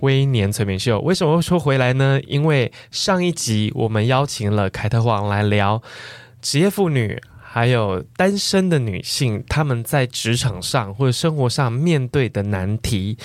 [0.00, 0.98] 微年催眠秀》。
[1.00, 2.20] 为什么会说回来呢？
[2.26, 5.82] 因为上一集我们邀请了凯特王来聊
[6.42, 13.18] 职业妇女，还有单身的女性，她们在职场上或者生活上面对的难题。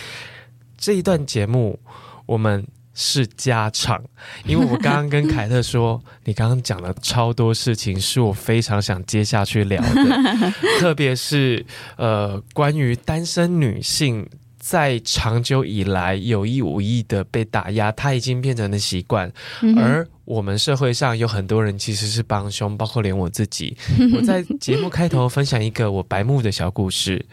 [0.77, 1.79] 这一段节目
[2.25, 4.03] 我们是加长，
[4.45, 11.65] 因为我刚刚跟凯特说，你刚刚讲了超多事情，是我非常想接下去聊的， 特别是
[11.97, 14.27] 呃，关于单身女性。
[14.67, 23.77] 在长久以来有意无意的被打压，他已经变成了习惯，嗯、而我们社会上有很多人其实是帮凶，包括连我自己。
[24.15, 27.23] 我在节目开头分享一个我白目的小故事。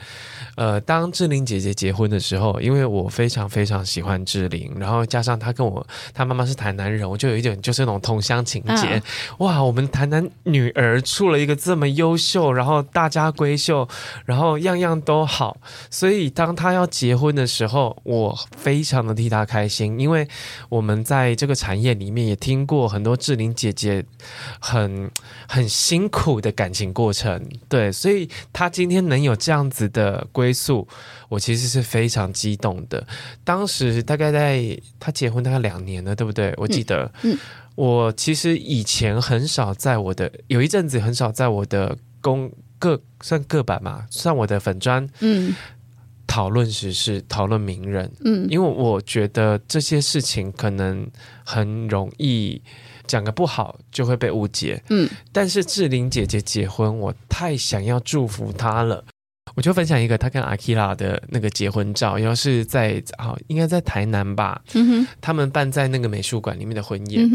[0.55, 8.86] 呃，当志玲姐姐结婚的时候，因为我非常非常喜欢志玲，然后加上她跟我，她妈妈是台南人，我就有一点就是那种同乡情结。
[8.89, 9.03] 嗯、
[9.39, 13.89] 哇，我们台南女儿出了一个这么优秀，然后大家闺秀，
[14.27, 15.56] 然后样样都好，
[15.89, 20.28] 所以当她要结婚的时候，我非常的替她开心，因为
[20.69, 24.05] 我们在这个产业里面也听过很多志玲姐姐
[24.61, 25.11] 很
[25.48, 30.27] 很辛苦的感情过程，对，所以她今天能有这样子的。
[30.43, 30.89] 归宿，
[31.29, 33.07] 我其实是非常激动的。
[33.45, 36.53] 当时大概在他结婚大概两年了，对不对？
[36.57, 37.39] 我记得，嗯，嗯，
[37.77, 45.55] 我其实以前很少在我的有一阵子很少在我的公各算各版嘛，算我的粉砖，嗯，
[46.27, 51.09] 讨论时事，讨论名人，嗯，因为我觉得这些事情可能
[51.45, 52.61] 很容易
[53.07, 59.05] 讲个不好就会被误解，嗯，但是志玲姐姐结婚，我太想要祝福她了。
[59.55, 64.61] 我就分享一个他跟阿基拉的那个结婚照，然后是在啊，应该在台南吧，
[65.20, 67.29] 他们办在那个美术馆里面的婚宴，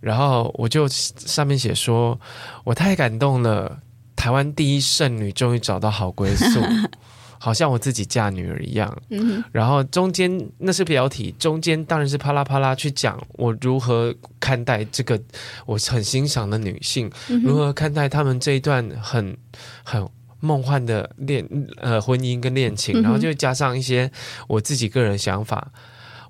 [0.00, 2.18] 然后我就上面写说，
[2.64, 3.78] 我太感动了，
[4.16, 6.60] 台湾第一剩女终于找到好归宿，
[7.38, 8.96] 好像我自己嫁女儿一样，
[9.52, 15.20] 然后中间那是标题，中间当然是啪啦啪啦去讲我如何看待这个
[15.66, 19.36] 我很欣赏的女性，嗯，如何看待他们这一段很
[19.84, 20.08] 很。
[20.40, 21.46] 梦幻的恋
[21.76, 24.10] 呃婚姻跟恋情，然后就加上一些
[24.48, 25.70] 我自己个人想法。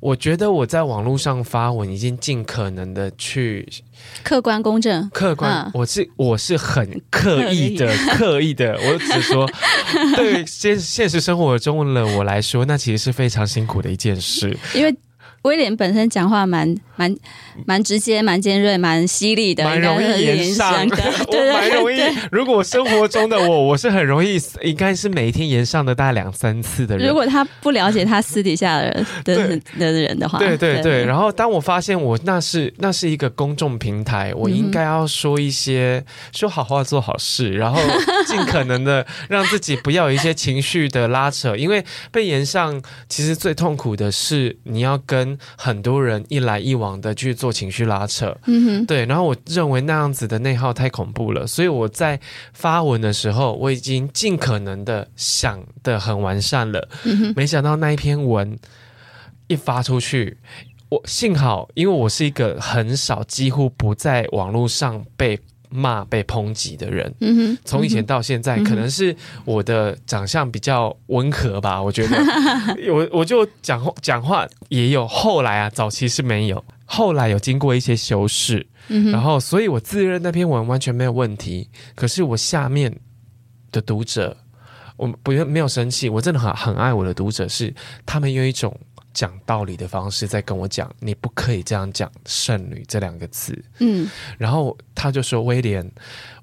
[0.00, 3.69] 我觉得我在网络上发文已经尽可能的去
[4.22, 5.53] 客观公正，客观。
[5.53, 8.78] 嗯、我是我是很刻意的，刻意的。
[8.81, 9.47] 我只说，
[10.16, 14.94] 对现现实生活中的我来说，那其实是非常辛苦的一件事，因为。
[15.42, 17.16] 威廉本身讲话蛮蛮
[17.64, 20.96] 蛮直接、蛮尖锐、蛮犀利的，蛮容易言上的。
[21.30, 21.98] 对，蛮容易。
[22.30, 27.08] 如果生活中的我，我是很容易，应该是每一天言上的大概两三次的人。
[27.08, 31.06] 如果他不了解他私底下的人的的人的话，对对对。
[31.06, 37.80] 然后当我发现我那是那是一个公众平台，我应该要说一些说好话、做好事，然后
[38.26, 45.29] 尽可能的让自己不要有一些情绪的拉扯，因为被言上，其实最痛苦的是你要跟。
[45.56, 52.18] 很多人一来一往的去做情绪拉扯，嗯哼，对，然后我认为那样子的内耗太恐怖了，所以我在
[52.52, 58.58] 发文的时候，我已经尽可能的想的很完善了，嗯，没想到那一篇文
[59.46, 60.38] 一发出去，
[60.88, 65.38] 我幸好，因为我是一个很少，几乎不在网络上被。
[65.70, 69.14] 骂被抨击的人，嗯哼，从以前到现在，嗯、可能是
[69.44, 72.16] 我的长相比较温和吧，我觉得，
[72.92, 82.94] 我我就讲讲话也有，后来啊，早期是没有，后来有经过一些修饰，嗯、然后，所以我自认那篇文完全没有问题，可是我下面
[83.70, 84.37] 的读者，
[84.97, 87.72] 我不没有生气，我真的很很爱我的读者，是
[88.04, 88.76] 他们有一种。
[89.12, 93.61] 讲道理的方式在跟我讲，你不可以这样讲“剩女”这两个字。
[93.79, 94.08] 嗯，
[94.38, 95.90] 然后他就说：“威廉，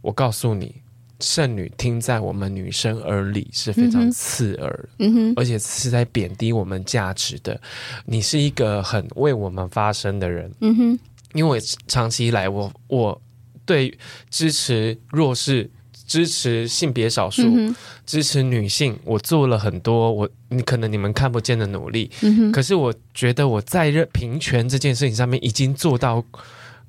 [0.01, 0.75] 我告诉你
[1.19, 7.59] ，‘剩女’听在我们女生耳里是非常刺耳，嗯哼，而且是在贬低我们价值的。
[8.05, 10.99] 你是一个很为我们发声的人，嗯哼，
[11.33, 13.21] 因为长期以来我，我我
[13.65, 13.97] 对
[14.29, 15.69] 支持弱势。”
[16.07, 17.75] 支持性别少数，嗯、
[18.05, 26.23] 支持女性，我做了很多，我你可能你们看不见的努力，嗯、可是我觉得我在认平权这件事情上面已经做到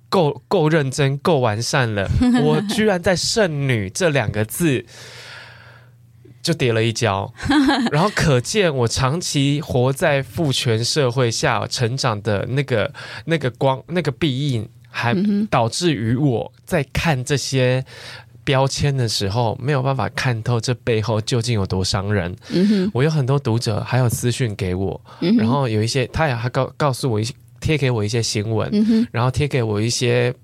[0.09, 2.09] 够够认真、够完善了。
[2.43, 4.87] 我居然在“剩女”这两个字。
[6.41, 7.31] 就跌了一跤，
[7.93, 12.91] 然后可见我长期活在父权社会下成长的那个
[13.27, 15.15] 那个光那个壁印，还
[15.51, 17.85] 导致于我在看这些
[18.49, 22.35] 标签的时候没有办法看透这背后究竟有多伤人。
[22.49, 24.99] 嗯，我有很多读者还有私讯给我，
[25.37, 30.35] 然后有一些他也还告告诉我一些贴给我一些新闻，然后贴给我一些。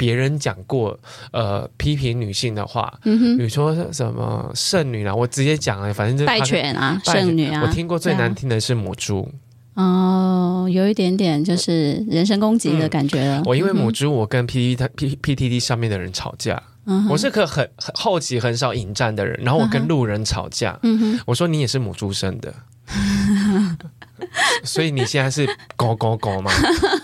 [0.00, 0.96] 别人讲过，
[1.32, 9.28] 呃，批评女性的话，嗯，比如说什么剩女啊，我直接讲了，反正就是败犬啊，剩女啊，我听过最难听的是母猪。
[9.74, 13.38] 哦，有一点点就是人身攻击的感觉了。
[13.40, 16.62] 嗯、我因为母猪，我跟 P T P P T T 上面的人吵架。
[16.88, 20.78] 嗯、我是个很很后期很少引战的人，然后我跟路人吵架。
[20.82, 22.52] 嗯，我说你也是母猪生的。
[24.64, 25.46] 所以你现在是
[25.76, 26.50] 狗狗狗吗？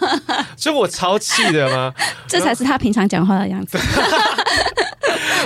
[0.57, 1.93] 所以我超气的吗？
[2.27, 3.79] 这才是他平常讲话的样子。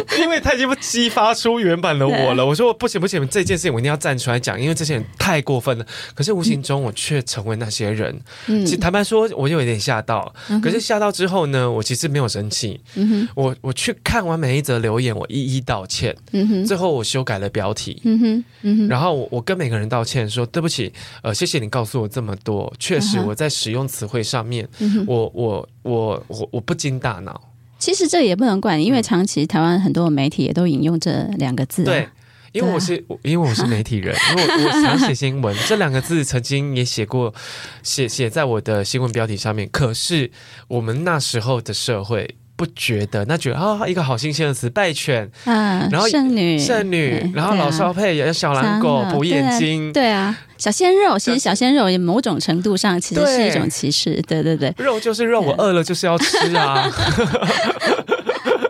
[0.21, 2.45] 因为他已经不激发出原版的我了。
[2.45, 5.87] 我说我不行不行，这件事情我一定要站出来讲，因为这些人太过分了。
[6.15, 8.21] 可是无形中我却成为那些人。
[8.47, 10.35] 嗯，其实坦白说，我就有点吓到。
[10.62, 12.81] 可是吓到之后呢，我其实没有生气。
[12.95, 16.17] 嗯哼，我我去看完每一则留言，我一一道歉。
[16.33, 18.00] 嗯哼，最后我修改了标题。
[18.05, 20.93] 嗯哼，嗯哼，然后我我跟每个人道歉说对不起，
[21.23, 22.73] 呃，谢谢你告诉我这么多。
[22.79, 24.69] 确实我在使用词汇上面，
[25.06, 27.41] 我我我我我不经大脑。
[27.79, 31.85] 其实这也不能怪你，因为长期台湾很多媒体也都引用这两个字。
[31.85, 32.09] 对，
[32.53, 37.33] 因为我是、啊、因为我是媒体人， 因为我我想写新闻，这两个字曾经也写过，
[37.83, 39.69] 写写在我的新闻标题上面。
[39.71, 40.31] 可是
[40.67, 42.37] 我们那时候的社会。
[42.59, 56.91] 不觉得，那觉得啊、哦，一个好新鲜的词，败犬，嗯，然后剩女，剩女，然后老少配也有小狼狗补眼睛，对啊，小鲜肉，其实小鲜肉也某种程度上其实是一种歧视，对对对，肉就是肉，我饿了就是要吃啊。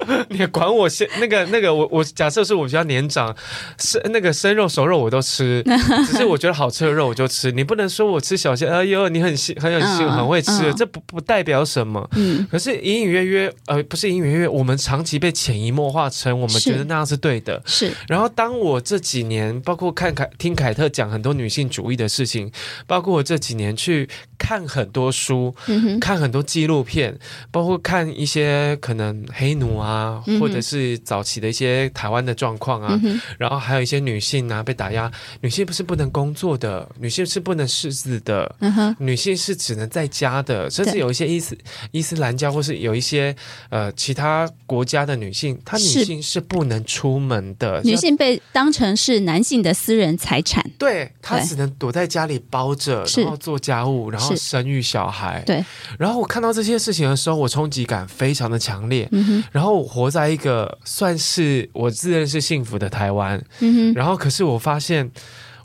[0.30, 3.34] 你管我先那个那个我我假设是我比较年长，
[3.78, 5.62] 生那个生肉熟肉我都吃，
[6.06, 7.52] 只是我觉得好吃的肉我就吃。
[7.52, 12.08] 你不能说我吃小鲜，哎呦你很很有心很会吃，嗯、这不不代表什么。
[12.16, 17.62] 嗯，可是隐隐约约呃不是隐隐约约，我们长期被潜移默化成我们觉得那样是对的。
[17.66, 17.92] 是。
[18.08, 22.50] 然后当我这几年包括看凯听凯特讲很多女性主义的事情，
[22.86, 24.08] 包括我这几年去
[24.38, 27.18] 看很多书，嗯、看很多纪录片，
[27.50, 29.88] 包括看一些可能黑奴啊。
[29.88, 41.56] 啊，或者是早期的一些台湾的状况啊，嗯、然后还有一些女性啊被打压，女性不是不能工作的，女性是不能识字的，嗯，女性是只能在家的，甚至有一些伊斯
[41.90, 43.34] 伊斯兰教或是有一些
[43.70, 55.62] 呃其他国家的女性，她女性是不能出门的，女性被当成是男性的私人财产，对，她只能躲在家里包着，然后做家务，然后生育小孩，对。
[55.98, 59.88] 然后我看到这些事情的时候，我冲击感非常的强烈，嗯、然后我。
[59.98, 65.10] 活在一个算是我自认是幸福的台湾，嗯，然后可是我发现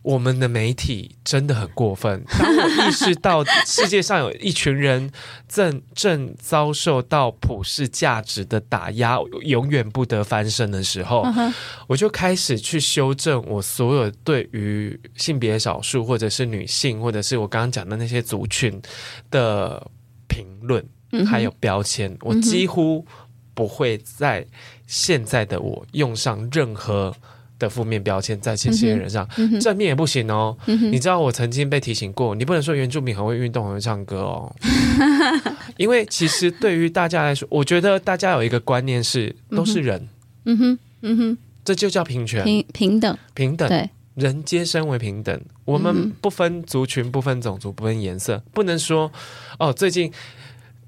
[0.03, 2.23] 我们的媒体真的很过分。
[2.37, 5.09] 当我意识到世界上有一群人
[5.47, 11.51] 正正遭受到普世价值的打压，永远不得翻身的时候，嗯，
[11.87, 18.79] 我就开始去修正我所有对于性别少数或者是女性或者是我刚刚讲的那些族群
[19.31, 19.85] 的
[20.27, 23.03] 评论，嗯，还有标签，我几乎。
[23.55, 24.43] 不会在
[24.87, 27.15] 现在的我用上任何
[27.59, 29.27] 的负面标签在这些人上，
[29.61, 30.91] 正面也不行哦，嗯。
[30.91, 34.55] 你知道我曾经被提醒过，你不能说原住民很会运动、很会唱歌哦，
[35.77, 40.07] 因为其实对于大家来说，我觉得大家有一个观念是都是人，
[40.45, 46.11] 嗯哼，嗯哼，这就叫平权、平平等、平等，对，人皆身为平等，我们。
[46.21, 49.11] 不分族群、不分种族、不分颜色，不能说
[49.59, 50.11] 哦，最近。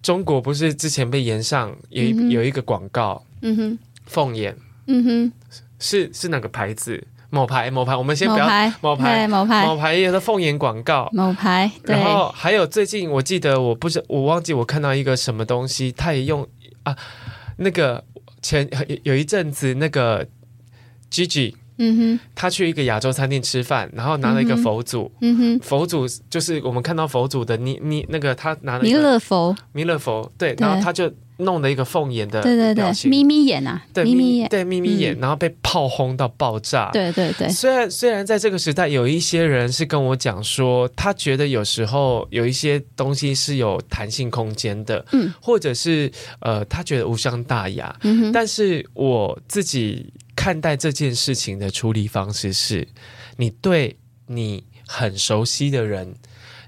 [0.01, 4.55] 中国不是之前被延上有一、嗯、有一个广告，嗯哼，凤眼，
[4.85, 5.31] 嗯哼，
[5.79, 7.07] 是是哪个牌子？
[7.29, 8.45] 某牌某牌，我们先不要
[8.81, 11.69] 某牌某牌某牌有的凤眼广告，某牌。
[11.83, 16.47] 然后还有最近我记得我不是我忘记我看到一个什么东西，他也用
[16.83, 16.95] 啊
[17.57, 18.03] 那个
[18.41, 18.69] 前
[19.03, 20.25] 有一阵子那个
[21.11, 21.55] Gigi。
[21.77, 25.11] 嗯哼，他去一个亚洲餐厅吃饭，然后拿了一个佛祖。
[25.19, 34.49] 嗯哼，佛祖就是我们看到佛祖的你你那个他拿了弥勒佛，弥勒佛，对，然后他就弄了一个凤眼的对对对眯眯眼啊，对眯眯眼。
[34.49, 36.89] 对眯眯眼，然后被炮轰到爆炸。
[36.91, 50.13] 对对对，虽然虽然在这个时代有一些人是跟我讲说，他觉得有时候有一些东西是有弹性空间的，嗯，或者是呃他觉得无伤大雅，嗯哼，但是我自己。
[50.37, 52.85] 看待这件事情的处理方式是，
[53.37, 53.95] 你对
[54.27, 56.13] 你很熟悉的人，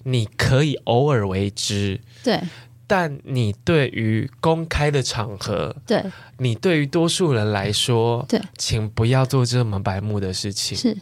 [0.05, 2.39] 你可以偶尔为之，对，
[2.87, 6.01] 但你对于公开的场合，对，
[6.37, 10.77] 你对于多数人来说，对，请不要做这么白目的事情。
[10.77, 10.97] 是。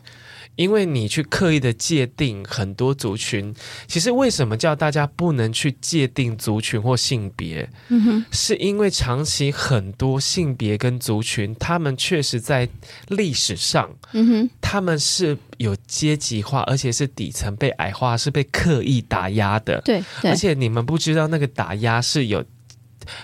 [0.56, 3.54] 因为你去刻意的界定很多族群，
[3.88, 7.70] 其实为什么叫大家不能去界定族群或性别？
[7.90, 12.68] 嗯哼，是因为长期很多性别跟族群，他们确实在
[13.10, 19.82] 历史上，嗯哼，他们是有阶级化，而且是底层被矮化，是被刻意打压的。
[19.82, 22.44] 对，对，而且你们不知道那个打压是有。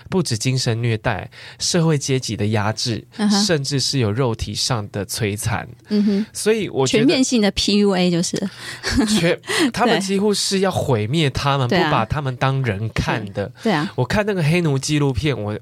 [0.10, 3.46] 不止精神虐待、社会阶级的压制，uh huh.
[3.46, 5.68] 甚至是有肉体上的摧残。
[5.90, 8.38] 嗯哼，所以我觉得全面性的 PUA 就是
[9.20, 9.40] 全，
[9.72, 13.52] 他们几乎是要毁灭他们，不把他们当人看的。
[13.64, 15.58] 对，对啊，我看那个黑奴纪录片，我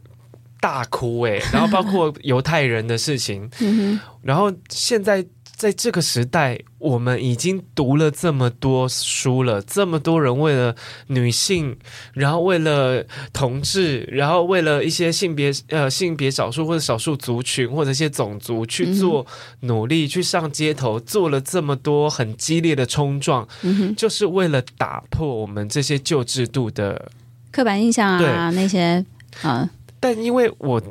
[0.59, 1.43] 大哭哎、欸。
[1.51, 5.25] 然后包括犹太人的事情，嗯，然后现在。
[5.59, 10.73] 在这个时代，我们已经读了这么多书了，这么多人为了
[11.07, 11.77] 女性，
[12.13, 19.27] 然后为了同志，然后为了一些性别呃性别少数或者少数族群或者一些种族去做
[19.59, 27.11] 努力，嗯、去上街头，做了这么多很激烈的冲撞，嗯、就是为了打破我们这些旧制度的
[27.51, 29.05] 刻板印象啊，对那些
[29.41, 29.69] 啊。
[29.99, 30.81] 但因为我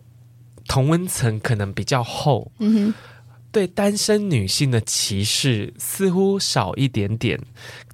[0.66, 2.94] 同温层可能比较厚，嗯哼。
[3.50, 7.40] 对单身女性的歧视似乎少一点点，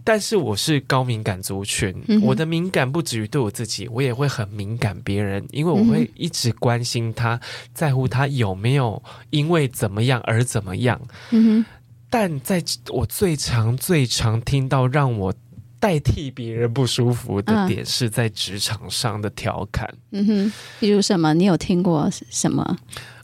[0.02, 7.40] 但是我是高敏感族群，嗯、我的敏感不止于对我自己，我也会很敏感别人，因为我会一直关心他，
[7.72, 11.00] 在乎他有没有因为怎么样而怎么样。
[12.10, 15.32] 但在我最常、最常听到让我
[15.78, 19.88] 代替别人不舒服的点，是在职场上的调侃。
[20.10, 21.32] 嗯哼，比如什么？
[21.32, 22.76] 你有听过什么？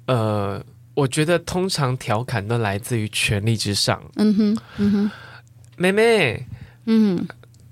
[0.06, 0.64] 呃。
[0.94, 4.00] 我觉得通常调侃都来自于权力之上。
[4.16, 5.10] 嗯哼，嗯哼，
[5.76, 6.46] 妹妹，
[6.86, 7.26] 嗯，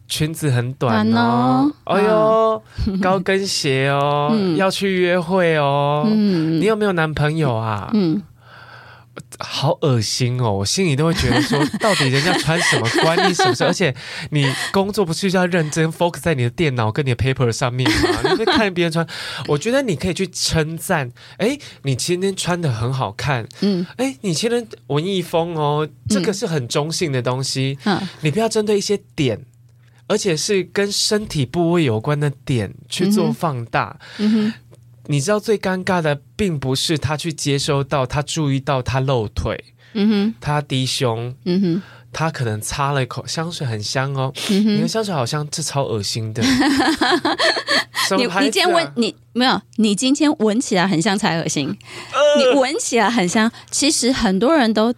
[0.06, 1.70] 裙子很短哦。
[1.84, 2.62] 哎呦，
[3.02, 6.04] 高跟鞋哦， 要去约会哦。
[6.06, 7.90] 嗯，你有没有男朋友啊？
[7.94, 8.22] 嗯。
[9.38, 10.52] 好恶心哦！
[10.52, 13.62] 我心里都会觉得说，到底人家穿什么关你什么事？
[13.64, 13.94] 而且
[14.30, 18.20] 你工作不是就要认真 focus 在你的电脑跟你的 paper 上面吗？
[18.30, 19.06] 你会看别人穿，
[19.46, 29.40] 我觉得你可以去称赞，哎，你今天穿的很好看，嗯，哎，你今天文艺风哦，这个是很中性的东西，嗯，你不要针对一些点，
[30.08, 34.52] 而且是跟身体部位有关的点去做放大，嗯哼。
[35.10, 46.42] 你知道最尴尬的，并不是他去接收到，他注意到他露腿，嗯哼，他低胸，嗯哼，他可能擦了一口香水，很香哦，嗯哼，你的香水好像这超恶心的。
[48.16, 49.60] 你你今天闻你没有？
[49.76, 51.68] 你今天闻起来很像才恶心，
[52.12, 54.94] 呃、你闻起来很香，其实很多人都。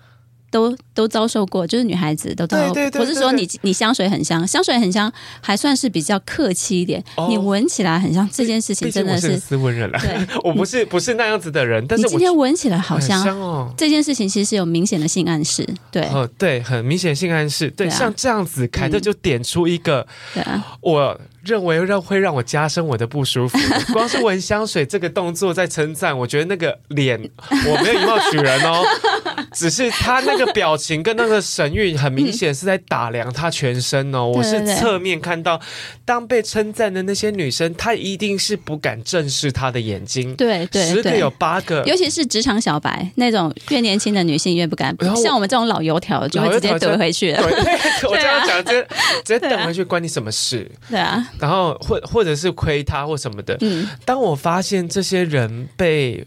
[0.51, 2.91] 都都遭受过，就是女孩子都遭受过。
[2.91, 7.03] 不是说你你香水很香，香水很香，还算是比较客气一点。
[7.17, 9.99] 哦、你闻起来很香，这件事情真的是，斯文人了。
[10.01, 13.73] 对， 我不是不是那样子的人，但是今天闻起来好香，香哦。
[13.77, 17.71] 这件事情其实有明显的性暗示，对，哦，对，很明显性暗示。
[17.71, 21.21] 对，对啊、像这样子，凯特就点出一个，对啊，我。
[21.43, 23.59] 认为让会让我加深我的不舒服，
[23.93, 27.19] 光是闻香水这个动作在称赞，我觉得那个脸
[27.51, 28.85] 我没有以貌取人哦，
[29.53, 34.27] 只是他那个表情跟那个神韵很明显是在打量他全身哦。
[34.27, 35.61] 我是侧面看到，
[36.05, 40.35] 当被称赞的那些女生，她一定是不敢正视她的眼睛。
[40.37, 47.43] 对对，十个有八个，尤其是职场小白那种越年轻的女性越不敢，像我们这种老油条就会直接怼回去了。
[47.43, 47.73] 对，
[48.09, 48.87] 我这样讲，直接
[49.25, 50.71] 直接怼回去，关你什么事？
[50.91, 51.27] 对啊。
[51.39, 56.27] 然后或或者是亏他或什么的，嗯，当我发现这些人被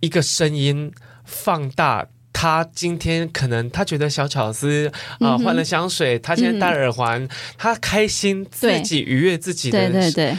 [0.00, 0.92] 一个声音
[1.24, 10.36] 放大，他今天可能他觉得小巧思啊，换了香水，他现在戴耳环，他开心自己愉悦自己的，对对对。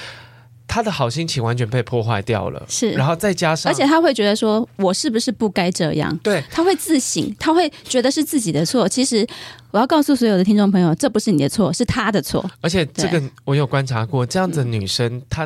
[0.72, 6.18] 他的好心情完全被破坏掉了，是，然后再加上，而且他会觉得说，我是不是不该这样？
[6.24, 8.88] 对，他会自省，他会觉得是自己的错。
[8.88, 9.28] 其实，
[9.72, 12.50] 我要告诉所有的听众朋友，这不是你的错，是他的错。
[12.62, 15.46] 而且，这个我有观察过，这样子的女生，她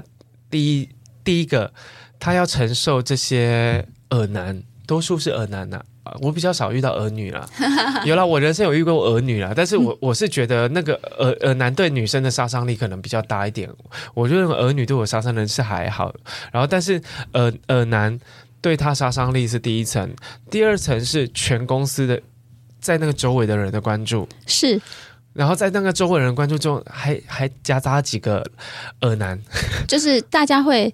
[0.51, 0.89] 第一
[1.23, 1.73] 第一个，
[2.19, 5.85] 她要承受这些耳男，多数是耳男呐、啊。
[6.21, 7.49] 我比较少遇到儿女了，
[8.05, 13.69] 有了，我人生有遇过儿女了，但是我 我是觉得那个儿儿男对女生的杀伤力可能比较大一点，
[14.13, 16.13] 我认为儿女对我杀伤力是还好，
[16.51, 17.01] 然后但是
[17.33, 18.19] 儿儿男
[18.61, 20.09] 对他杀伤力是第一层，
[20.49, 22.21] 第二层是全公司的
[22.79, 24.27] 在那个周围的人的关注。
[24.45, 24.79] 是，
[25.33, 28.45] 然后在那个周围人关注中还还夹杂几个
[29.01, 29.39] 儿男，
[29.87, 30.93] 就是大家会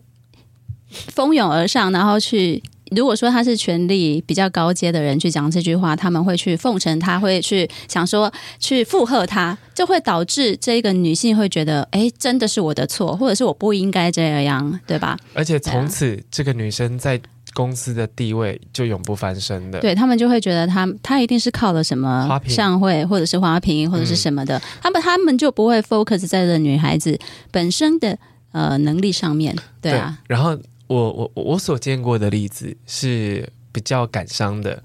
[0.90, 2.64] 蜂拥而上，然后去。
[2.96, 15.18] 如果说他是权力比较高阶的人去讲这句话，他们会去奉承他，会去想说去附和他，就会导致这个女性会觉得，哎，真的是我的错，或者是我不应该这样，对吧？
[15.34, 17.20] 而且从此这个女生在
[17.54, 19.80] 公司的地位就永不翻身的。
[19.80, 27.18] 对，他们就会觉得她她一定是靠了什么上会，或者是花瓶，或者是什么的，嗯、他们他们就不会 focus 在这女孩子
[27.52, 28.18] 本身的
[28.52, 30.18] 呃能力上面，对啊。
[30.28, 30.58] 对，然后。
[30.94, 34.84] 我我我所见过的例子是比较感伤的，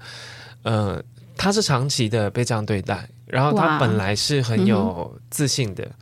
[0.63, 1.03] 呃，
[1.35, 5.93] 他是长期的被这样对待，然后他本来是很有自信的，嗯、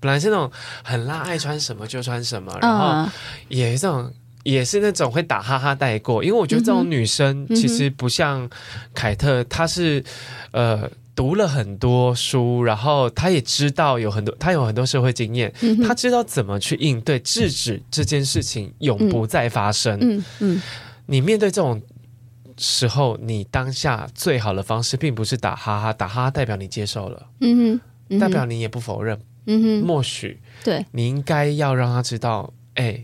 [0.00, 0.50] 本来是那种
[0.82, 3.10] 很辣，爱穿什么就穿什么，然后
[3.48, 8.48] 也是这种也是那种会打哈哈带过，因为我觉得这种女生其实不像
[8.92, 10.04] 凯特，她是
[10.50, 10.90] 呃。
[11.14, 19.96] 读了很多书，然后他也知道有很多，他有很多社会经验，嗯、他知道怎么去应对，制止这件事情永不再发生。
[20.00, 20.62] 嗯嗯，嗯，
[21.06, 21.80] 你面对这种
[22.58, 33.00] 时候，你当下最好的方式，并不是打哈哈，打哈哈代表你接受了，嗯哼，嗯哼，代表你也不否认，嗯哼，默许，对，你应该要让他知道，哎，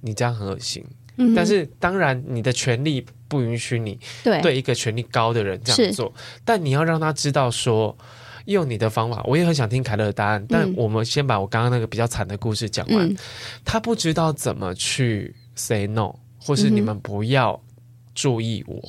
[0.00, 0.84] 你这样很恶心。
[1.18, 3.98] 嗯、但是当然，你的权利不允许你
[4.42, 6.12] 对一个权力高的人这样做。
[6.44, 7.96] 但你要让他知道说，
[8.46, 9.22] 用你的方法。
[9.24, 13.06] 我也很想听凯乐的答案，但我们先把我刚刚那个比较惨的故事讲完。
[13.06, 13.16] 嗯、
[13.64, 17.60] 他不知道怎么去 say no，或是你们不要
[18.14, 18.80] 注意我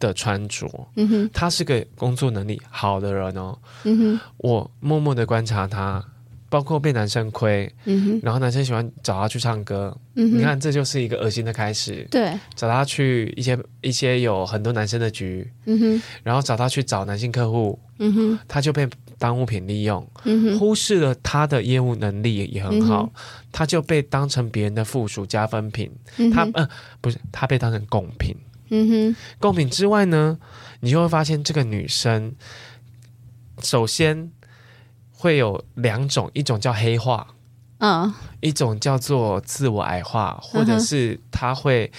[0.00, 0.66] 的穿着。
[0.96, 3.58] 嗯哼，他是个工作能力好的人哦。
[3.84, 6.04] 嗯哼，我默默的观察他。
[6.50, 12.06] 包括被男生亏，嗯，然后男生喜欢找他去唱歌，嗯，你看这就是一个恶心的开始。
[12.10, 18.88] 对，找他去一些一些有很多男生的局，嗯，然后找他去找男性客户，嗯，他就被
[19.18, 23.20] 当物品利用，嗯，忽视了他的业务能力也很好，嗯、
[23.52, 26.66] 他就被当成别人的附属加分品，嗯、他呃
[27.02, 28.34] 不是他被当成贡品，
[28.70, 30.38] 嗯哼，贡品之外呢，
[30.80, 32.34] 你就会发现这个女生
[33.62, 34.30] 首先。
[35.20, 37.26] 会有两种，一种叫黑化，
[37.78, 38.12] 嗯，oh.
[38.38, 41.90] 一种叫做自我矮化，或者是他会、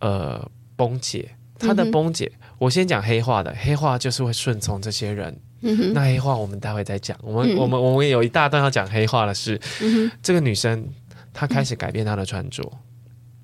[0.00, 0.08] uh.
[0.08, 2.24] 呃崩解，他的崩解。
[2.24, 2.56] Mm hmm.
[2.56, 5.38] 我先讲黑化的，黑化就是会顺从这些人。
[5.60, 5.92] Mm hmm.
[5.92, 7.14] 那黑化我们待会再讲。
[7.20, 7.62] 我们、mm hmm.
[7.62, 9.60] 我们我们有一大段要讲黑化的事。
[9.78, 10.10] Mm hmm.
[10.22, 10.88] 这个女生
[11.34, 12.62] 她开始改变她的穿着，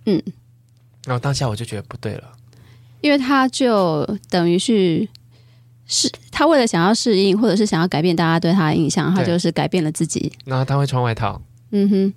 [0.07, 0.33] 嗯、mm，hmm.
[1.05, 2.33] 然后当下我就觉得不对了，
[3.03, 5.07] 因为她就等于是。
[5.91, 10.31] 是他为了想要适应，或者是想要改变大家对他的印象，他就是改变了自己。
[10.45, 12.15] 然后他会穿外套，嗯哼，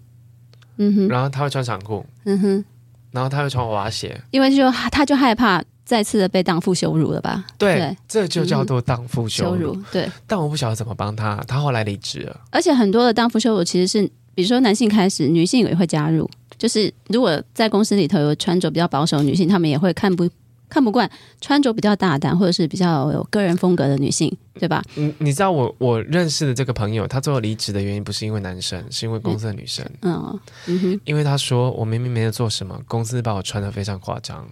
[0.77, 2.65] 嗯哼，然后他会穿长裤，嗯哼，
[3.10, 7.43] 然后他会穿娃娃鞋，因为就他就害怕再次的被荡妇羞辱了吧？
[7.57, 9.71] 对，对这就叫做荡妇羞辱。
[9.71, 12.41] 嗯、羞辱对，但我不晓得怎么帮他，他后来离职了。
[12.51, 16.29] 而且很多的荡妇羞辱其实是，比如说男性开始，女性也会加入。
[16.60, 20.29] 就是如果在公司里头有穿着比较保守的女性，他们也会看不。
[20.71, 21.07] 看不惯
[21.41, 24.81] 穿着比较大胆或者是比较有个人风格的女性，对吧？
[24.95, 29.86] 嗯，你知道我我认识的这个朋友，他最后离职的原因不是因为男生，是因为公司的女生。
[30.03, 34.47] 嗯，嗯哼，因为他说我明明没有做什么，公司把我穿的非常夸张，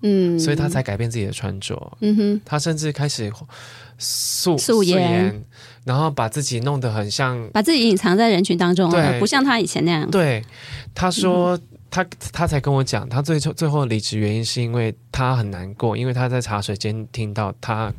[0.00, 1.92] 嗯，所以他才改变自己的穿着。
[2.00, 3.30] 嗯哼，他甚至开始
[3.98, 5.44] 素素颜，
[5.84, 10.10] 然后把自己弄得很像，把自己隐藏在人群当中，对，不像他以前那样。
[10.10, 10.42] 对，
[10.94, 11.58] 他说。
[11.88, 17.92] 嗯他他才跟我讲，他最最后离职原因是因为他很难过，因为他在茶水间听到他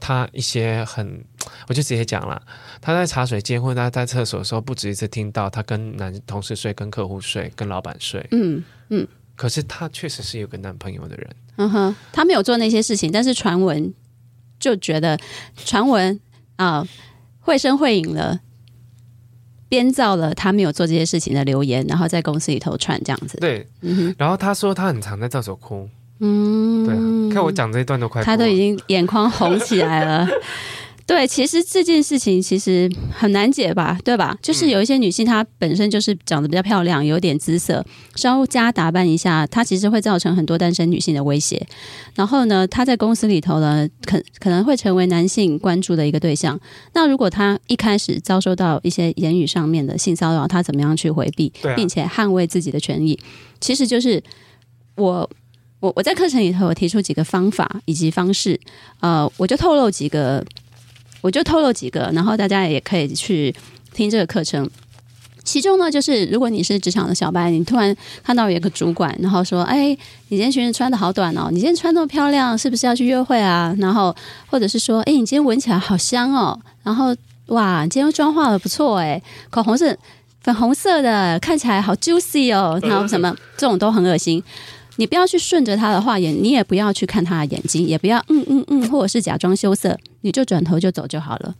[0.00, 1.22] 他一些很，
[1.68, 2.40] 我就直接讲了，
[2.80, 13.92] 他在茶水间或者他在厕所的时候，不止一次听到他跟男同事睡、跟客户睡、跟老板睡，嗯嗯，可是他确实是有个男朋友的人，嗯哼，他没有做那些事情，但是传闻
[14.58, 15.18] 就觉得
[15.54, 16.18] 传闻
[16.56, 16.82] 啊
[17.40, 18.40] 绘声绘影了。
[19.68, 23.38] 编造了他没有做这些事情的留言，然后在公司里头串这样子。
[23.38, 25.88] 对，嗯、然后他说他很常在厕所哭。
[26.20, 26.98] 嗯，对、啊，
[27.32, 30.26] 看我讲这一段都快，他都已经眼眶红起来了。
[31.08, 34.36] 对，其实这件事情其实很难解吧，对吧？
[34.42, 37.82] 就是有一些女性，她本身就是长得比较漂亮，有点姿色，
[38.14, 41.66] 稍加打扮一下，她其实会造成很多单身女性的威胁。
[42.14, 46.60] 然后呢，她在公司里头呢，可可能会成为男性关注的一个对象。
[46.92, 53.18] 那如果她一开始遭受到一些言语上面的性骚扰，她怎么样去回避，并且捍卫自己的权益？
[53.62, 54.22] 其实就是
[54.94, 55.30] 我
[55.80, 58.60] 我我在课程里头我提出几个方法以及方式，
[59.00, 60.44] 呃，我就透露几个。
[61.20, 63.54] 我就透露几个，然后大家也可以去
[63.92, 64.68] 听这个课程。
[65.44, 69.96] 其中呢，就是如果你是职场的小白，你突然看到有一个主管，然后说：“哎，
[70.28, 74.14] 你今天裙子穿得好短哦，你今天穿那么漂亮，是不是要去约会啊？”然后
[74.48, 79.98] 或者是说：“哎，你今天闻起来好香哦。”然后哇，你今天妆化得不错哎，口红是
[80.42, 82.78] 粉红色的，看起来好 juicy 哦。
[82.82, 84.44] 然后什么这种都很恶心。
[84.98, 91.54] 你不要去顺着他的话眼，你也不要去看他的眼睛，也不要嗯嗯嗯，或者是假装羞涩，你就转头就走就好了。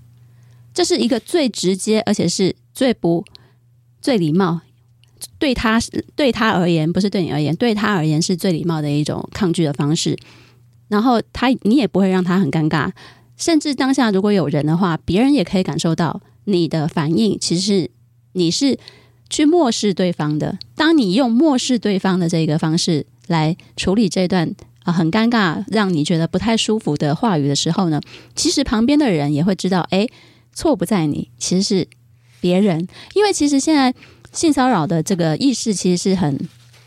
[0.74, 3.24] 这是一个最直接，而且是最不
[4.03, 4.61] 最礼貌，
[5.38, 5.81] 对他
[6.16, 10.18] 对他而言，不是对你而言，对他而言是最礼貌的一种抗拒的方式。
[10.88, 12.90] 然后他你也不会让他很尴尬，
[13.37, 17.88] 甚至当下如果有人的话，别人也可以感受到你的反应，其实
[18.33, 18.77] 你是
[19.31, 20.59] 去漠视对方的。
[20.74, 28.00] 当你用漠视对方的这个方式来处理这段啊很尴尬、让你觉得不太舒服的话语的时候呢，
[28.34, 30.06] 其实旁边的人也会知道，哎。
[30.54, 31.86] 错不在你，其实是
[32.40, 32.88] 别人。
[33.14, 33.94] 因为其实现在
[34.32, 36.36] 性骚扰的这个意识其实是很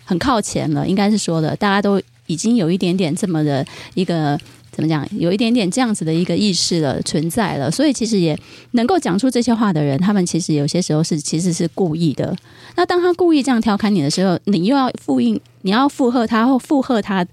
[0.04, 4.38] 很靠前了，应该是说的，大家都已经有一点点这么的一个
[4.72, 7.70] 怎么讲，有一点点这样子的一个意识了存在了。
[7.70, 8.38] 所以其实也
[8.72, 12.36] 能够讲出这些话的人，他们其实有些时候是其实是故意的。
[12.76, 17.26] 那当他故意这样调侃你的时候，你又要复印，你要附和他或附和他，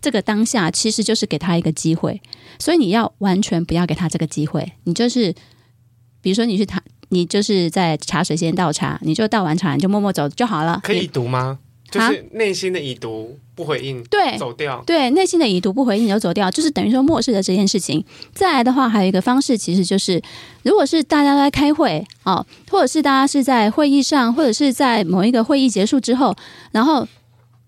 [0.00, 2.20] 这个当下其实就是给他一个机会。
[2.58, 5.34] 所以你要完全不要给他这个机会，你就是。
[6.22, 10.80] 比如说你去茶，你就是在茶水间倒茶，你就倒完茶你就默默走就好了。
[10.82, 11.60] 可以读吗？
[11.90, 14.82] 就是内心的已读不回应，对，走掉。
[14.86, 18.04] 对，内心的已读不回应你就走掉，就是等于说漠视了这件事情。
[18.34, 20.20] 再来的话，还有一个方式，其实就是
[20.62, 26.36] 如果是大家都在开会哦，或者是大家是在会议上，或者是在某一个会议结束之后，
[26.72, 27.06] 然后。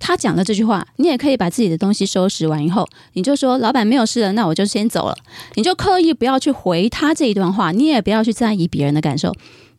[0.00, 5.18] 他讲了这句话，你也可以把自己的东西收拾完以后，你就说老板没有事了，那我就先走了。
[5.56, 9.34] 你就刻意不要去回他这一段话，你也不要去在意别人的感受。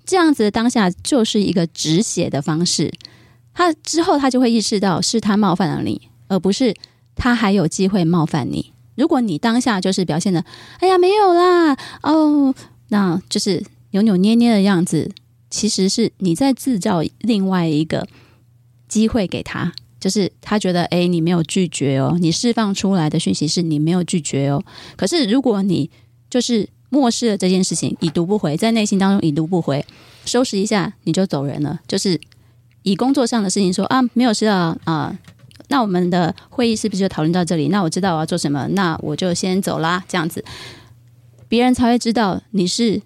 [0.06, 2.91] 这样子的当下就是一个止血的方式。
[3.54, 6.76] 他之后他就会意识到是他冒犯了你，而不是
[7.16, 8.74] 他还有机会冒犯你。
[8.96, 10.44] 如果你当下就是表现的，
[10.80, 12.54] 哎呀没有啦，哦，
[12.90, 15.12] 那就是扭扭捏捏的样子，
[15.50, 18.08] 其实是你在制造另外一个
[18.88, 19.74] 机会给他。
[20.00, 24.64] 就是他觉得，哎，你没有拒绝哦，你释放出来的讯息是你没有拒绝哦。
[24.96, 25.92] 可是如果你
[26.30, 29.86] 就是漠视了这件事情，已读不回，在内心当中已读不回，
[30.24, 31.82] 收拾一下你就走人了。
[31.86, 32.18] 就是
[32.89, 35.15] 以工作上的事情说啊，没有事啊啊，
[35.67, 37.67] 那我们的会议是不是就讨论到这里？
[37.67, 40.04] 那我知道我要做什么，那我就先走啦。
[40.08, 40.43] 这样子，
[41.47, 43.02] 别人才会知道你是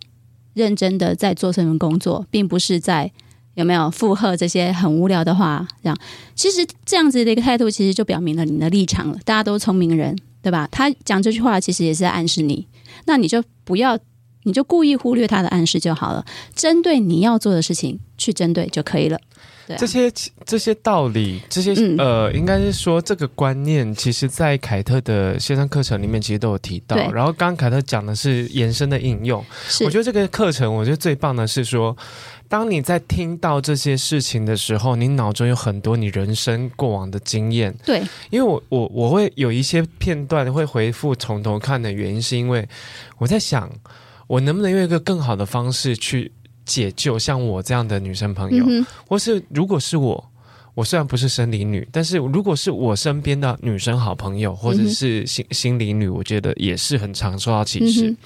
[0.54, 3.12] 认真的在做这份工作，并不是在。
[3.56, 5.68] 有没有附和这些很无聊的话？
[5.84, 5.96] 这样
[6.34, 9.18] 其实这样子的一个态度，其实就表明了你的立场了。
[9.24, 10.68] 大家都聪明人，对吧？
[10.72, 12.68] 他讲这句话，其实也是在暗示你。
[13.06, 13.96] 那你就不要，
[14.44, 16.26] 你就故意忽略他的暗示就好了。
[16.56, 19.20] 针对你要做的事情去针对就可以了。
[19.66, 20.12] 对啊，这些
[20.46, 26.98] 这些道理，这些、嗯、呃，应该是说这个观念，其实在凯特的线上课程里面其实都有提到。
[27.12, 29.44] 然后刚刚凯特讲的是延伸的应用。
[29.86, 31.96] 我觉得这个课程，我觉得最棒的是说。
[32.50, 37.74] 当你在听到这些事情的时候，你脑中有很多你人生过往的经验。
[37.84, 42.68] 对，因为我我我会有一些片段会回复从头看的原因，是因为
[43.18, 43.68] 我在想，
[44.34, 46.32] 我能不能用一个更好的方式去
[46.66, 50.32] 解救像我这样的女生朋友，嗯、或是如果是我，
[50.74, 58.10] 我虽然不是生理女，但是如果是我身边的女生好朋友，或者是心、嗯、心理女，我觉得也是很常受到歧视。
[58.10, 58.18] 嗯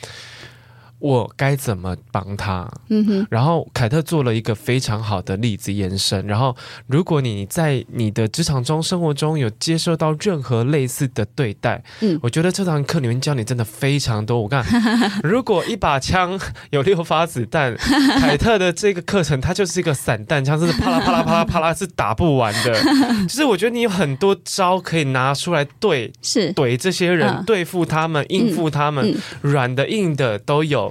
[0.99, 2.67] 我该怎么帮他？
[2.89, 3.27] 嗯哼。
[3.29, 6.25] 然后凯特做了一个非常好的例子延伸。
[6.25, 6.55] 然后，
[6.87, 14.41] 如果你在你的职场中、生活中有接受到任何类似的对待，嗯，我觉得这堂课里面教你真的非常多。
[14.41, 14.65] 我看，
[15.23, 16.39] 如果一把枪
[16.71, 17.75] 有六发子弹，
[18.19, 22.73] 凯特的这个课程它就是一个散弹枪，是啪啦啪啦啪啦啪啦是打不完的。
[23.27, 30.86] 就是我觉得你有很多招可以拿出来对，是怼这些人，嗯、对付他们，应付他们，嗯嗯、软的硬的都有。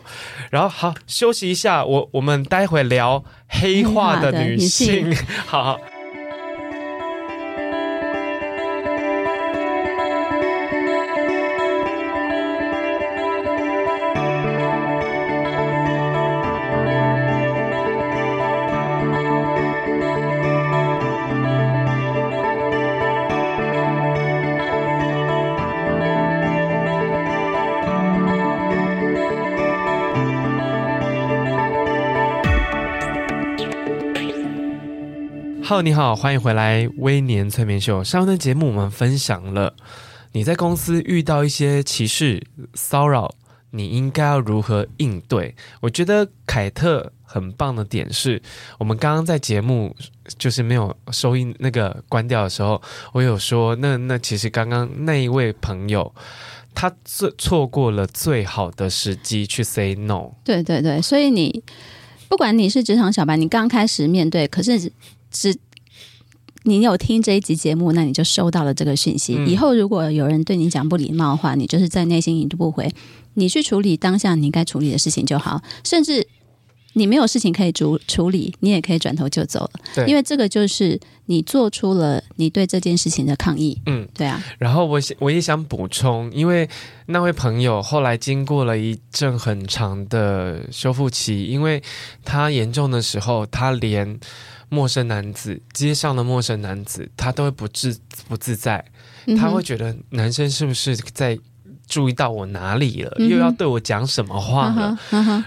[0.51, 5.15] 然后好，休息一下，我我们待会聊黑化的女性，
[5.47, 5.79] 好。
[35.69, 38.05] Hello，你好，欢迎回来微年催眠秀。
[38.05, 39.75] 上一段节目我们分享了
[40.31, 42.41] 你在公司遇到一些歧视
[42.75, 43.35] 骚扰，
[43.73, 45.57] 你应该要如何应对？
[45.81, 48.41] 我觉得凯特很棒的点是，
[48.79, 49.93] 我们刚刚在节目
[50.39, 52.81] 就是没有收音那个关掉的时候，
[53.13, 56.15] 我有说，那那其实刚刚那一位朋友
[56.77, 60.31] 他最错过了最好的时机去 say no。
[60.45, 61.65] 对对对，所以你
[62.29, 64.93] 不管你是职场小白，你刚开始面对，可是。
[65.37, 65.57] 是
[66.65, 69.37] 你有听这一集节目，那你就收到了这个讯息。
[69.39, 72.91] 嗯、以后如果有人对你讲不礼貌的话，你就是在内心已读不回，
[73.35, 76.27] 你去处理当下你应该处理的事情就好，甚至。
[76.99, 79.71] 你没有事情可以处处理，你也可以转头就走了。
[79.95, 83.79] 对，因为这个就是你做出了你对这件事情的抗议。
[83.85, 84.43] 嗯，对啊。
[84.57, 86.67] 然后我我也想补充，因为
[87.05, 91.83] 那位朋友后来经过了一阵很长的修复期，因为
[92.25, 94.19] 他严重的时候，他连
[94.69, 97.99] 陌生男子、街上的陌生男子，他都会不自
[98.29, 98.85] 不自在，
[99.39, 101.39] 他会觉得男生是不是在。
[101.89, 103.17] 注意到我哪里了？
[103.19, 104.99] 又要对我讲什么话了？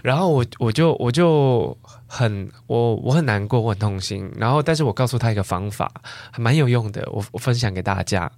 [0.01, 1.77] 然后我我就我就
[2.07, 4.31] 很我我很难过，我很痛心。
[4.37, 5.91] 然后，但是我告诉他一个方法，
[6.31, 8.31] 还蛮有用的，我我分享给大家。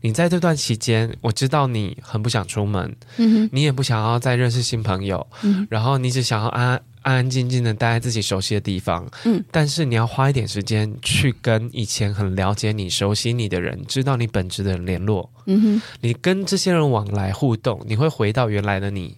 [0.00, 9.08] 你在这段期间，我知道你很不想出门，嗯、你也不想要再认识新朋友，嗯、然后你只想要安安安安静静的待在自己熟悉的地方。
[9.24, 15.30] 嗯，但是你要花一点时间去跟以前很了解你、熟悉你的人，知道你本质的人联络。
[15.46, 19.16] 嗯哼，你跟这些人往来互动，你会回到原来的你。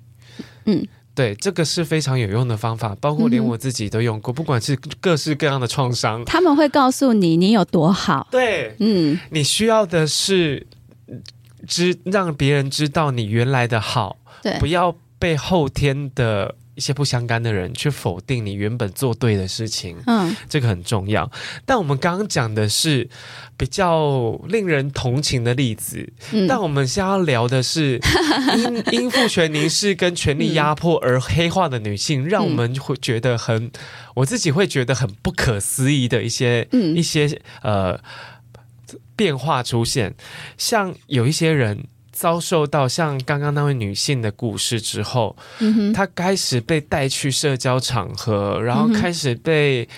[0.66, 0.86] 嗯，
[1.18, 8.28] 对，这个是非常有用的方法，包括连我自己都用过，不管是各式各样的创伤，他们会告诉你你有多好。
[8.30, 10.64] 对，嗯，你需要的是
[11.66, 16.54] 知让别人知道你原来的好，对，不要被后天的。
[16.78, 21.28] 一些不相干的人去否定你原本做对的事情，嗯，这个很重要。
[21.66, 23.10] 但我们刚刚讲的是
[23.56, 27.98] 比较令人同情的例子，嗯，但我们现在要聊的是
[28.92, 33.72] 因因父权凝视跟权力压迫而黑化的女性，嗯，让我们会觉得很，
[34.14, 37.98] 我自己会觉得很不可思议的一些，嗯，一些呃
[39.16, 40.14] 变化出现，
[40.56, 41.88] 像有一些人。
[42.18, 49.88] 遭受到像刚刚那位女性的故事之后，嗯，她开始被带去社交场合，然后开始被、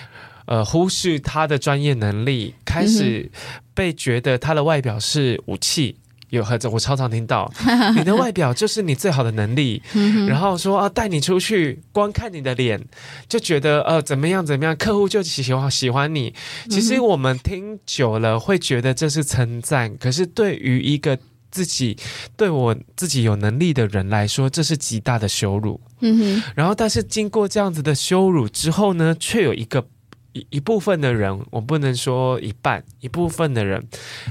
[0.45, 3.31] 嗯、呃忽视她的专业能力，开始
[3.73, 5.95] 被觉得她的外表是武器。
[6.29, 7.51] 有和我超常听到，
[7.97, 9.83] 你的外表就是你最好的能力，
[10.29, 12.81] 然后说啊带你出去，光看你的脸
[13.27, 16.33] 就觉得呃怎么样怎么样，客户就喜欢喜欢你。
[16.69, 21.19] 其实我们听久了会觉得这是称赞，可是对于一个
[21.51, 21.97] 自己
[22.37, 25.79] 对我自己有能力的人来说，这是极大的羞辱。
[25.99, 26.43] 嗯哼。
[26.55, 29.85] 然后，但是经过这样子的羞辱之后呢，却有一个
[30.31, 33.85] 一一部分的人，我不能说一半，一部分的人，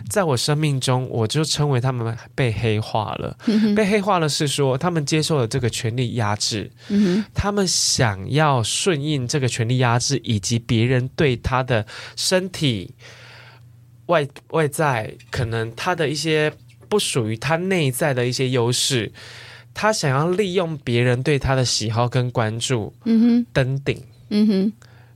[0.09, 3.37] 在我生命中，我就称为他们被黑化了。
[3.77, 6.71] 被黑化了是说，他们接受了这个权力压制。
[6.89, 7.25] 嗯哼。
[7.35, 12.95] 他们想要顺应这个权力压制，以及别人对他的身体
[14.07, 16.51] 外外在可能他的一些。
[16.91, 19.11] 不属于他内在的一些优势，
[19.73, 24.73] 他想要利用别人对他的喜好跟关注，嗯哼，登顶，嗯哼，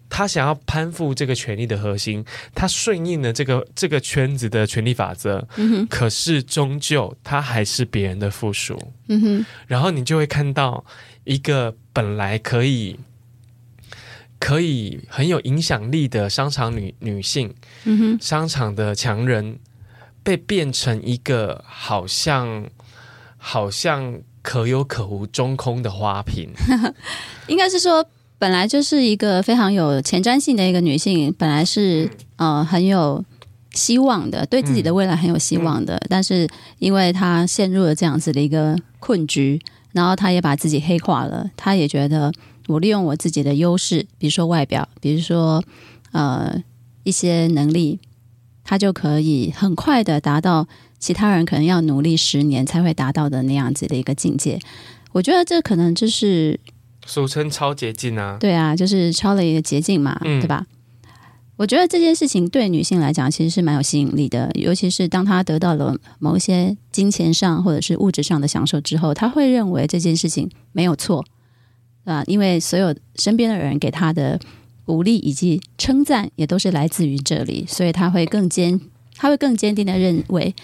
[0.09, 10.85] 他想要攀附这个权力的核心，他顺应了这个这个圈子的权力法则，嗯哼，可是终究他还是别人的附属，嗯哼，然后你就会看到
[11.25, 12.97] 一个本来可以
[14.39, 19.59] 可以很有影响力的商场女女性，嗯哼，商场的强人。
[20.25, 22.67] 被变成一个好像
[23.37, 26.49] 好像可有可无、中空的花瓶，
[27.47, 28.05] 应该是说，
[28.39, 33.23] 本来就是一个非常有前瞻性的一个女性，本来是呃很有
[33.73, 39.61] 希望的，对自己的未来很有希望的，嗯、但是因为她陷入了这样子的一个困局，
[39.93, 42.33] 然后她也把自己黑化了，她也觉得
[42.67, 45.63] 我利用我自己的优势，比如说外表，比如说
[46.13, 46.63] 呃
[47.03, 48.01] 一些能力。
[48.65, 50.67] 他就可以很快的达到
[50.99, 54.59] 其他人可能要努力十年才会达到的那样子的一个境界。
[55.13, 56.59] 我觉得这可能就是
[57.07, 58.39] 俗称超捷径啊。
[58.41, 60.67] 对啊，就是超了一个捷径嘛，嗯、对吧？
[61.57, 71.25] 我觉得这件事情对女性来讲其实是蛮有吸引力的，尤其是当她得到了某一些金钱上或者是物质上的享受之后，她会认为这件事情没有错，
[72.05, 74.41] 对吧，因为所有身边的人给她的。
[74.85, 78.81] 鼓励以及称赞也都是来自于这里，所以他会更坚，
[79.17, 80.55] 他会更坚定的认为，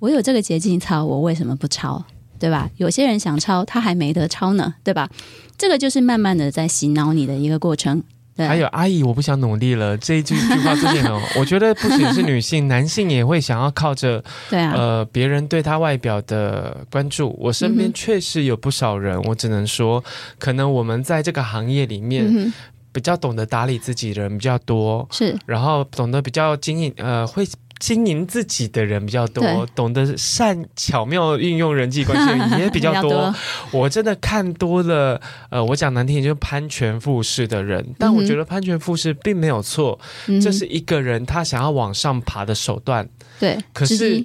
[0.00, 2.04] 我有这个捷径抄，我为什么不抄？
[2.38, 2.68] 对吧？
[2.76, 5.08] 有些人想抄，他还没得抄呢，对吧？
[5.56, 8.02] 这个就是慢慢的在洗脑你的一个过程。
[8.36, 17.34] 对，还有阿姨，我不想努力了这一句句话之前哦，我觉得不仅是女性，男性也会想要靠着 对啊，呃，别人对他外表的关注。
[17.40, 20.04] 我身边确实有不少人，我只能说，
[20.38, 22.26] 可能我们在这个行业里面。
[22.28, 22.52] 嗯
[22.96, 27.46] 比较懂得打理自己的人比较多，是，然后懂得比较经营，呃，会
[27.78, 33.10] 经营自己的人比较多，懂得善巧妙运用人际关系的人也比较多。
[33.10, 33.34] 多
[33.70, 43.06] 我真的看多了，呃，我讲难听点就是攀权附势的人，但我觉得攀权附势并没有错，嗯、这是一个人他想要往上爬的手段。
[43.38, 44.24] 对，可是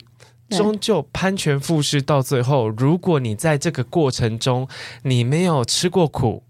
[0.52, 4.66] 终究攀权附势到最后，如果你在这个过程中
[5.04, 6.44] 你没有吃过苦。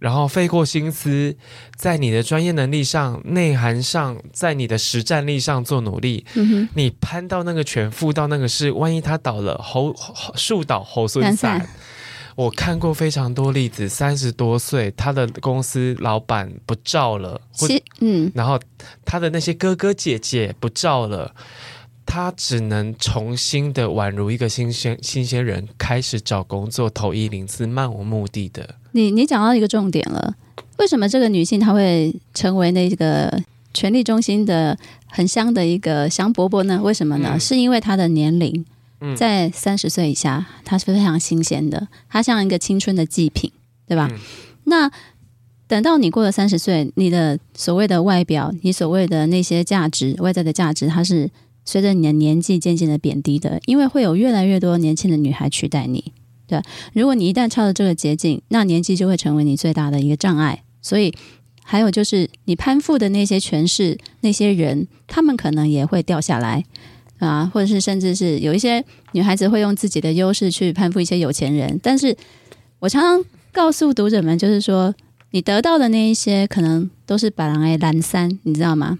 [0.00, 1.36] 然后费过心思，
[1.76, 6.26] 在你的专业能力上、内涵上，在你的实战力上做努力。
[6.34, 9.94] 嗯哼，你攀到那个全副到那个是，万一他倒了，猴
[10.34, 11.64] 树倒猴孙散。
[12.34, 17.40] 我看过非常多例子，三十多岁，他的公司老板不照了，
[18.00, 18.58] 嗯，然后
[19.04, 21.34] 他的那些哥哥姐姐不照了。
[22.06, 28.74] 他只能重新的宛如一个新鲜新鲜人，开始找工作，投一零四，漫无目的的。
[28.92, 30.34] 你你讲到一个重点了，
[30.78, 34.76] 为什么这个女性她会成为那个权力中心的
[35.06, 36.80] 很香的一个香饽饽呢？
[36.82, 37.30] 为什么呢？
[37.34, 38.64] 嗯、是因为她的年龄
[39.16, 43.50] 在三十岁以下，她是非常新鲜的，她像一个青春的祭品，
[43.86, 44.08] 对吧？
[44.10, 44.18] 嗯、
[44.64, 44.90] 那
[45.66, 51.30] 等到你过了三十岁，你的所谓的外表，你所谓的那些价值，外在的价值，它是。
[51.62, 56.12] 随着你的年纪渐渐的贬低的，因为会有越来越多年轻的女孩取代你。
[56.50, 56.60] 对，
[56.92, 60.64] 如果你一旦超了这个捷径，那年纪就会成为你最大的一个障碍。
[60.82, 61.14] 所以，
[61.62, 66.64] 还有就是你攀附的那些权势，那些人，他们可能也会掉下来
[67.20, 71.78] 啊，或者是甚至是有一些女孩子会用自己的优势去攀附一些有钱人。
[71.80, 72.16] 但是
[72.80, 74.92] 我常常告诉读者们，就是说，
[75.30, 78.98] 你得到的那一些，可能都是把人来拦三，你知道吗？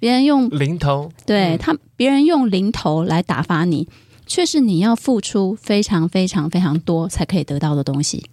[0.00, 3.86] 别人用零头，对他，别人用零头来打发你，
[4.30, 8.30] 却是你要付出非常非常非常多才可以得到的东西。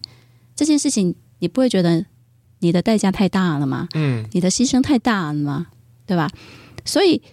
[0.56, 2.06] 这件事情，你不会觉得
[2.60, 3.88] 你的代价太大了吗？
[3.96, 5.66] 嗯，你的牺牲太大了吗？
[6.06, 6.30] 对吧？
[6.86, 7.24] 所以，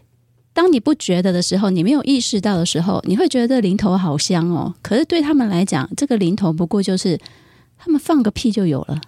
[0.54, 4.74] 当你不觉得的时候，你没有意识到的时候，你会觉得零头好香哦。
[4.80, 7.20] 可是对他们来讲，这个零头不过就是
[7.76, 8.98] 他们放个屁就有了。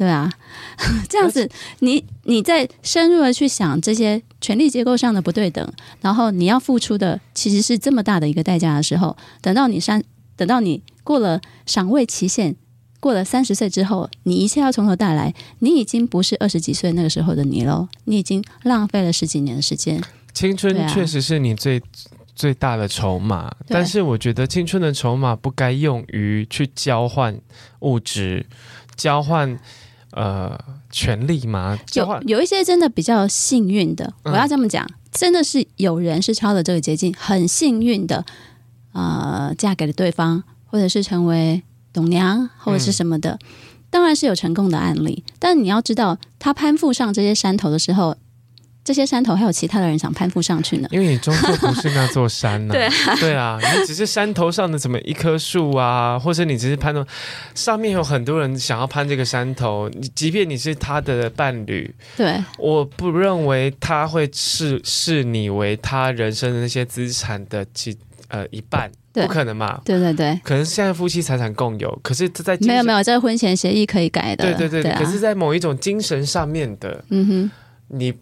[0.00, 0.32] 对啊，
[1.10, 1.46] 这样子
[1.80, 10.02] 你，你你在深入的去想这些权力结构上的不对等，然后你要付出的其实是这么大的一个代价的时候，等到你三，
[10.36, 12.56] 等到你过了赏味期限，
[12.98, 20.02] 过了三十岁之后，你一切要从头再来，你已经不是二十几岁那个时候的你喽，你已经浪费了十几年的时间。
[20.32, 21.82] 青春确实是你最、啊、
[22.34, 27.38] 最大的筹码，但是我觉得青春的筹码不该用于去交换
[27.80, 28.46] 物质，
[28.96, 29.60] 交换。
[30.12, 30.58] 呃，
[30.90, 31.78] 权力吗？
[31.94, 38.24] 有有一些真的比较幸运的，我要这么讲，嗯、真的是有人是抄了这个捷径，很幸运的，
[38.92, 43.38] 呃，嫁给了对方，或者是成为董娘，或者是什么的，嗯、
[43.90, 45.24] 当然是有成功的案例。
[45.38, 48.16] 但你要知道，他攀附上这些山头的时候。
[48.90, 52.74] 这些山头还有其他的人想攀附上去呢，因为你终究不是那座山呢、啊。
[52.74, 57.06] 对啊，对啊，你只是山头上的怎么一棵树啊，或者你只是攀到
[57.54, 69.24] 上面有很多人想要攀这个山头，你即便你是他的伴侣，对，我不认为他会视视你为他人生的那些资产的其呃一半，对。
[69.24, 69.80] 不可能嘛？
[69.84, 77.50] 对对对，可能现在夫妻财产共有，可是在没有没有，这个婚前协议可以改的，对对对，对啊、可是，在某一种精神上面的，嗯哼，
[77.86, 78.12] 你。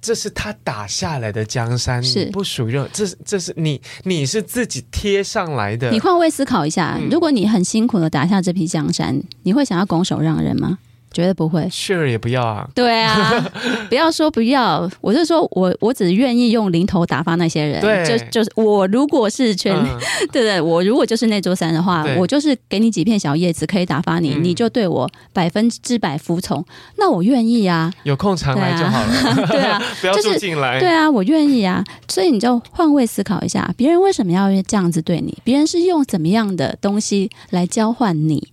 [0.00, 3.04] 这是他打下来的江山，是不属于这。
[3.06, 5.90] 是这是你，你是自己贴上来的。
[5.90, 10.78] 你换位思考一下，嗯、如果你很辛苦的打下这批江山，你会想要拱手让人吗？
[11.12, 12.68] 绝对不会，Sure 也不要啊。
[12.74, 13.44] 对啊，
[13.88, 17.80] 不要说不要，我是说我我只愿意用零头打发那些人。
[17.80, 19.86] 对，就就是我如果是全，嗯、
[20.32, 26.64] 对对，我如果就是那座山的话，我就是给你几片小叶子可以打发你，嗯、你就对我百分之百服从，
[26.96, 27.92] 那我愿意啊。
[28.04, 29.46] 有空常来就好了。
[29.48, 30.78] 对啊， 不要住进来。
[30.78, 31.84] 对啊，我愿意啊。
[32.08, 35.36] 所以你就换位思考一下，别人为什么要这样子对你？
[35.44, 38.48] 别人是用怎么样的东西来交换你？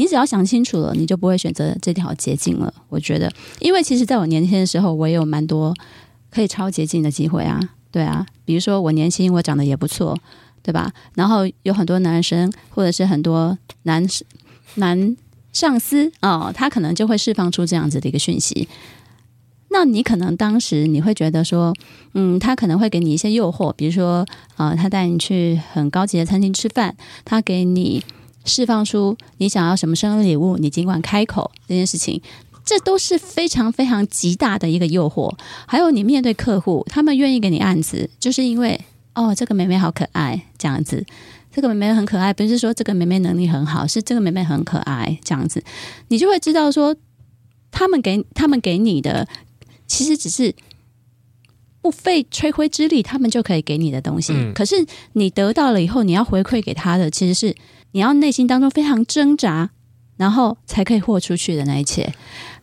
[0.00, 2.72] 你只要想清楚了，你就不会选择这条捷径了。
[2.88, 5.74] 我觉得，因为其实在我年轻的时候，我也有蛮多
[6.30, 7.60] 可以超捷径的机会啊。
[7.90, 10.16] 对啊，比如说我年轻，我长得也不错，
[10.62, 10.90] 对吧？
[11.16, 14.02] 然后有很多男生或者是很多男
[14.76, 15.14] 男
[15.52, 18.66] 上司哦，他可能就会释放出这样子的一个讯息。
[19.68, 21.74] 那你可能当时你会觉得说，
[22.14, 28.02] 嗯，他可能会给你一些诱惑，比如说啊、他带你去很高级的餐厅吃饭，他给你。
[28.44, 32.20] 释放出你想要什么生日礼物，你尽管开口这件事情，
[32.64, 35.32] 这都是非常非常极大的一个诱惑。
[35.66, 38.80] 还有你面对客户，他们愿意给你案子，就是因为
[39.14, 41.04] 哦，这个妹妹好可爱这样子，
[41.52, 45.62] 这个妹妹很可爱，不是说这个妹妹能力很好，是这个妹妹很可爱这样子，
[46.08, 46.94] 你就会知道说，
[47.70, 49.26] 他们给他们给你的，
[49.86, 50.54] 其实只是
[51.82, 54.32] 不费吹灰之力，他们就可以给你的东西。
[54.34, 57.54] 嗯、可是你得到了以后，你要回馈给他的，其实是
[57.92, 59.70] 你要内心当中非常挣扎，
[60.16, 62.12] 然后才可以豁出去的那一切。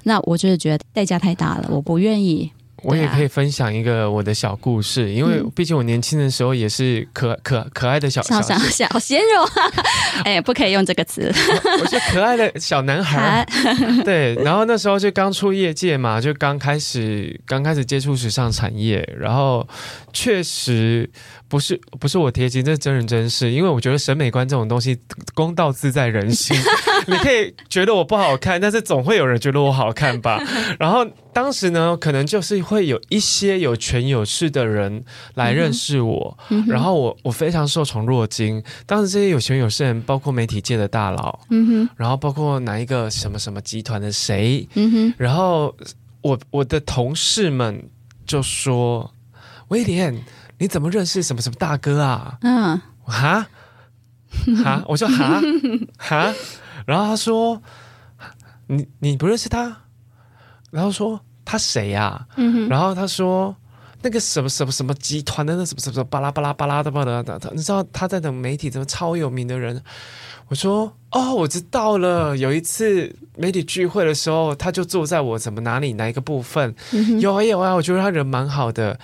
[0.03, 2.51] 那我就是觉得代价太大了，我不愿意。
[2.84, 9.49] 我也可以分享一个我的小故事，啊、因为毕竟我年轻的时候也是可可可爱的小小小小鲜肉，
[10.23, 11.34] 哎，不可以用这个词。
[11.82, 13.45] 我是可爱的小男孩，
[14.05, 14.36] 对。
[14.43, 19.67] 然后那时候就刚出业界嘛，就刚开始刚开始接触时尚产业，然后
[20.13, 21.09] 确实
[21.47, 23.51] 不是不是我贴金，这是真人真事。
[23.51, 24.97] 因为我觉得审美观这种东西，
[25.34, 26.55] 公道自在人心。
[27.07, 30.41] 你可以觉得我不好看，但是总会有人觉得我好看吧。
[30.77, 35.03] 然后当时呢，可能就是会有一些有权有势的人
[35.35, 38.61] 来认识我，嗯、然后我我非常受宠若惊。
[38.85, 45.73] 当时这些有权有势人，包括媒体界的大佬，嗯哼，然后包括哪一个什么什么集团的谁，嗯哼，然后
[46.21, 47.89] 我我的同事们
[48.25, 49.13] 就说
[49.69, 50.13] ：“威廉，
[50.57, 53.47] 你怎么认识什么什么大哥啊？”嗯，哈
[54.63, 55.41] 哈，我说哈
[55.97, 56.33] 哈。
[56.88, 57.61] 然后他说
[58.67, 59.75] ：“你你不认识他？”
[60.71, 63.53] 然后说：“他谁呀、啊？”嗯、然后他说
[64.01, 69.83] ：“那个什么什么什么集团的那什么什么巴拉巴拉巴拉的巴拉的，你知道他在等媒体怎么超有名的人？”
[70.47, 72.38] 我说：“哦，我知道了。
[72.38, 76.73] 有一次媒体聚会的时候，他就坐在我怎么哪里哪一个部分？
[76.93, 78.97] 嗯、有啊有啊，我觉得他人蛮好的。”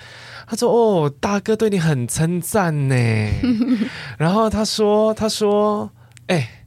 [0.48, 2.96] 他说：“哦，大哥对你很称赞呢。
[3.42, 3.78] 嗯哼”
[4.16, 5.90] 然后他说：“他说，
[6.28, 6.60] 哎。”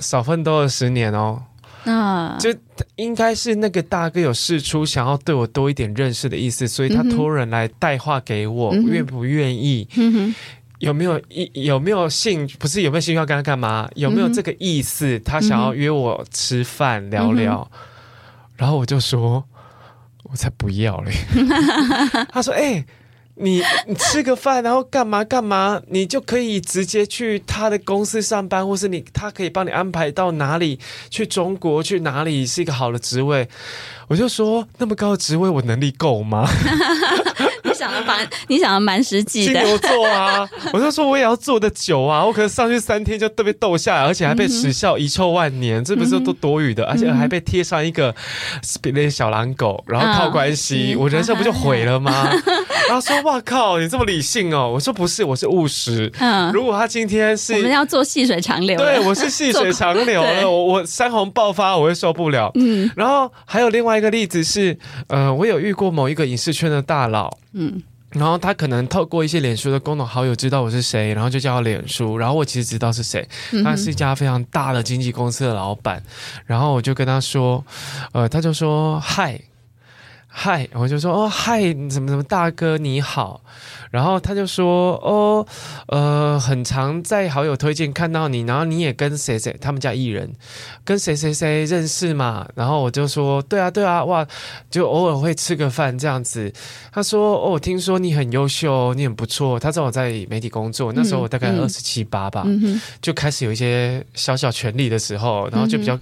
[0.00, 1.42] 少奋斗了十年哦，
[1.84, 2.54] 那就
[2.96, 9.88] 应该是那个大哥有事出想要对我多一点认识的意思，所以他托人来带话给我，嗯、愿不愿意？
[9.96, 10.34] 嗯、
[10.78, 11.50] 有没有意？
[11.54, 12.46] 有没有兴？
[12.58, 13.88] 不是有没有兴趣要跟他干嘛？
[13.94, 15.18] 有没有这个意思？
[15.20, 17.78] 他想要约我吃饭聊聊，嗯、
[18.56, 19.44] 然后我就说，
[20.24, 21.12] 我才不要嘞。
[22.30, 22.86] 他说：“哎、欸。”
[23.40, 30.78] 你你吃个饭，然后干嘛干嘛，你就可以直接去他的公司上班，或是你他可以帮你安排到哪里
[31.10, 33.48] 去中国去哪里是一个好的职位。
[34.08, 36.48] 我就说那么高的职位，我能力够吗？
[37.80, 39.60] 你想的蛮，你想的蛮实际的。
[39.60, 48.14] 金牛座啊， 我就说我也要做的久啊，我可能上去三天就特别逗下来，而且还被耻笑遗臭万年，这不是都多余的，而且还被贴上一个
[48.82, 52.28] 别的小狼狗，然后靠关系，我人生不就毁了吗？
[52.88, 54.70] 然后说哇靠，你这么理性哦？
[54.74, 56.10] 我说不是，我是务实。
[56.18, 62.50] 嗯，如果他今天是我们要做细水长流，对，我是细水长流了， 我我山洪爆发我会受不了。
[62.54, 64.76] 嗯，然后还有另外一个例子是，
[65.08, 67.30] 呃，我有遇过某一个影视圈的大佬。
[67.54, 67.67] 嗯，
[68.10, 73.28] 然后他可能透过一些脸书的共同好友知道我是谁，然后就叫我脸书，然后我其实知道是谁，
[73.62, 76.02] 他是一家非常大的经纪公司的老板，
[76.46, 77.64] 然后我就跟他说，
[78.12, 79.38] 呃，他就说嗨
[80.26, 83.42] 嗨，我就说哦嗨，怎么怎么大哥你好。
[83.90, 85.46] 然后他就说：“哦，
[85.86, 90.30] 呃，很常在好友推荐看到你，然后你也跟谁谁他们家艺人
[90.84, 94.26] 跟谁谁谁认识嘛？”然后我就说：“对啊，对啊，哇，
[94.70, 96.52] 就偶尔会吃个饭这样子。”
[96.92, 102.44] 他说：“哦，我听说你很优秀，你很不错。”他知道我在媒体工作，那时候我大概二十七八吧，
[103.00, 105.98] 就开始有一些小小权利的时候，然后就比较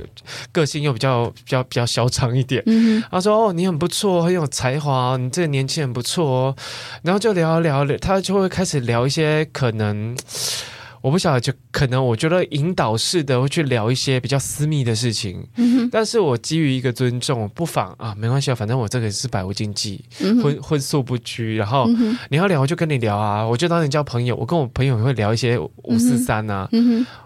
[0.50, 2.60] 个性又比较比较比较嚣张一点。
[2.66, 6.56] 嗯、他说：“哦，你很不错，很有才华，你这个年轻人不错哦。”
[7.02, 7.75] 然后就聊聊。
[8.00, 10.16] 他就会开始聊一些可能，
[11.00, 15.46] 我不晓得，就可能我觉得引导式的会去聊一些比较私密的事情。
[15.90, 20.04] 但是我基于一个尊重，不妨啊，没关系啊，反正我这个是百无禁忌，
[20.42, 21.56] 荤荤素不拘。
[21.56, 21.88] 然后
[22.30, 24.34] 你要聊，我就跟你聊啊，我就当你交朋友。
[24.36, 26.68] 我跟我朋友也会聊一些五四三啊，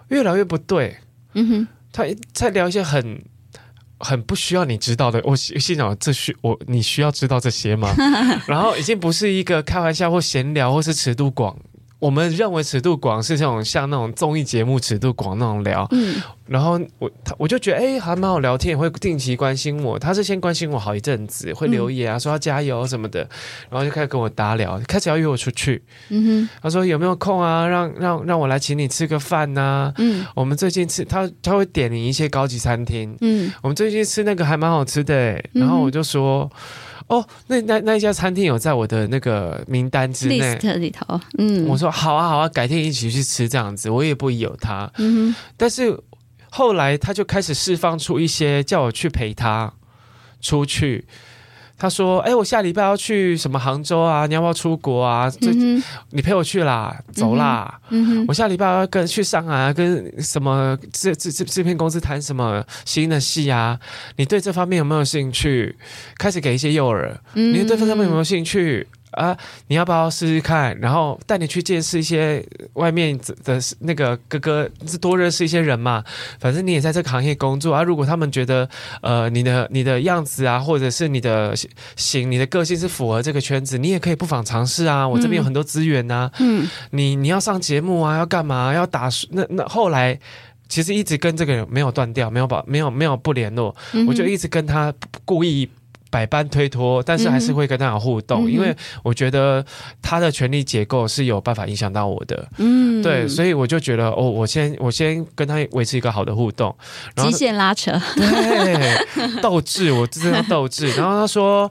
[0.09, 0.97] 越聊越不对。
[1.35, 3.23] 嗯、哼他在聊一些很。
[4.01, 7.95] 很不需要你知道的，我心想这需我你需要知道这些吗？
[8.49, 11.57] 然后已经不是一个开玩笑或闲聊，或是尺度广。
[12.01, 19.99] 我们认为尺度广是这种像那种综艺节目尺度广那种聊，嗯，然后我他我就觉得哎、欸、还蛮好聊天，也会定期关心我。
[19.99, 23.21] 他是先关心我好一阵子，会留言啊，说要加油什么的，
[23.69, 25.83] 然后就开始跟我搭聊，开始要约我出去。
[26.09, 27.67] 嗯哼，他说有没有空啊？
[27.67, 29.95] 让让让我来请你吃个饭呐、啊。
[29.99, 33.15] 嗯，我们最近吃他他会点你一些高级餐厅。
[33.21, 35.51] 嗯，我们最近吃那个还蛮好吃的、欸。
[35.53, 36.51] 然后我就说。
[37.11, 40.39] 哦，那那那一家餐厅有在我的那个名单之内。
[40.39, 44.91] list 里头，嗯，我说好啊好啊，改天一起去吃这样子，我也不疑有他，
[45.57, 45.99] 但是
[46.51, 49.73] 后来他就开始释放出一些叫我去陪他
[50.41, 51.07] 出去。
[51.81, 54.27] 他说：“哎，我下礼拜要去什么杭州啊？
[54.27, 55.31] 你要不要出国啊？
[55.31, 57.81] 这、嗯、你陪我去啦，走啦！
[58.29, 63.81] 我下礼拜要跟去上海啊，跟什么制制制制片公司谈什么新的戏啊？
[64.17, 65.75] 你对这方面有没有兴趣？
[66.19, 67.11] 开始给一些诱饵。
[67.33, 68.87] 嗯、你对这方面有没有兴趣？
[69.13, 69.37] 啊，
[69.69, 70.79] 你要不要试试看？
[70.79, 72.45] 然后带你去见识一些
[72.75, 76.05] 外面的那个哥哥，多认识一些人嘛。
[76.39, 77.83] 反正你也在这个行业工作啊。
[77.83, 78.69] 如果他们觉得
[79.03, 81.55] 呃你的你的样子啊，或者是你的
[81.97, 85.07] 型、你的个性是符合这个圈子，你也可以不妨尝试啊。
[85.07, 86.33] 我这边有很多资源呐、啊。
[86.39, 88.73] 嗯，你你要上节目啊，要干嘛？
[88.73, 90.19] 要打那那后来
[90.69, 94.95] 其实一直跟这个人没有断掉，没有保，没有没有不联络，嗯、我就一直跟他
[95.25, 95.69] 故意。
[96.11, 99.65] 百般推脱，但是还是会跟他有互动，嗯、因为我觉得
[100.03, 102.49] 他的权力结构是有办法影响到我的。
[102.59, 106.75] 嗯，对，所以我就觉得哦，我先我先跟他维持一个好的互动，
[107.15, 110.91] 然后极限拉扯，对，斗志，我真的要斗志。
[110.99, 111.71] 然后他说。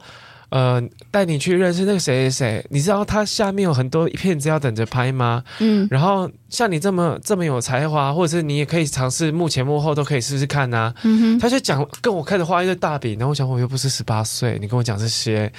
[0.52, 0.82] 呃，
[1.12, 5.44] 带你去认识那个谁谁谁，你知道他下面有很多片子要等着拍吗？
[5.60, 10.96] 嗯，然后像你这么这么有才华，或者是你也可以尝试幕前幕后都可以试试看呐、啊。
[11.04, 15.50] 嗯哼，他就讲跟我开始画一个大饼，然后我想我又不是十八岁，你跟我讲这些，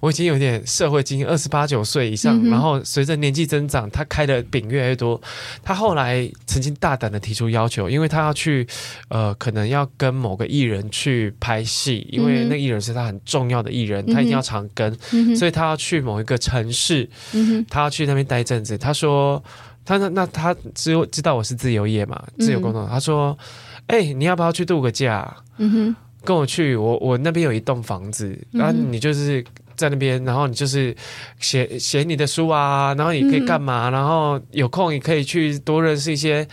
[0.00, 5.20] 我已经有点社会经验，二十八九岁以上，嗯、然后随着年纪增长，他开的饼越来越多。
[5.62, 8.66] 他后来曾经大胆的提出要求，因为他要去，
[9.08, 14.38] 呃，可能要跟某个艺人去拍戏，因为那艺人是他很重要的艺人，他一定。
[14.38, 18.78] 要常跟，嗯、所以他要去某一个城市，嗯、他要去那边待一阵子。
[18.78, 19.42] 他说
[19.88, 22.82] ：“他那那他知知道我是自由业嘛，自由工作。
[22.82, 23.36] 嗯”他说
[23.88, 25.34] ：“哎、欸，你要不要去度个假？
[25.56, 29.42] 嗯、哼跟我去，我我那边有一栋房子，然后你就是。”
[29.78, 30.92] 在那边，然后你就是
[31.38, 33.88] 写写你的书啊，然后你可以干嘛？
[33.88, 36.44] 嗯、然后有空你可以去多认识一些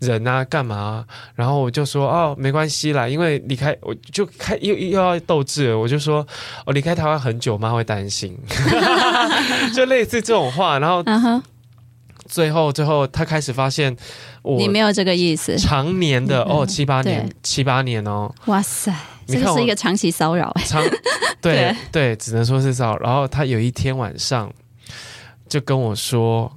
[0.00, 1.02] 人啊，干嘛？
[1.34, 6.26] 然后我就说哦，没关系啦，因为离开我就开又又要斗志了，我就说
[6.66, 8.38] 我离开台湾很久，妈会担心，
[9.74, 10.78] 就类似这种话。
[10.78, 11.02] 然后
[12.26, 13.96] 最后最后他开始发现
[14.42, 18.94] 我你没有这个意思，常年的哦七八年七八年哦，哇塞。
[19.26, 20.84] 这是一个长期骚扰，长
[21.40, 22.98] 对对，对，只能说是骚扰。
[22.98, 24.52] 然后他有一天晚上
[25.48, 26.54] 就跟我说：“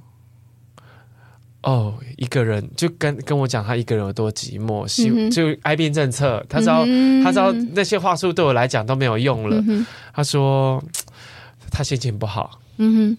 [1.64, 9.56] 哦，一个人就跟跟我讲他一个人有多寂寞，希、嗯、就哀病政策，他知道、嗯、他知道那些话术对我来讲都没有用了。
[9.66, 10.84] 嗯、他说
[11.72, 13.18] 他心情不好，嗯哼，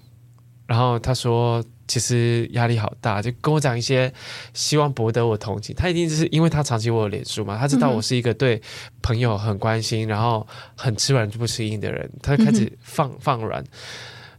[0.68, 4.14] 然后他说。”其实压力好大，就跟我讲一些
[4.54, 5.76] 希望博得我同情。
[5.76, 8.62] 他一定就是因为他长期我有脸书嘛，他知道我是一个对
[9.02, 13.64] 朋友很关心，然后很吃软就不吃硬的人，他就开始放放软，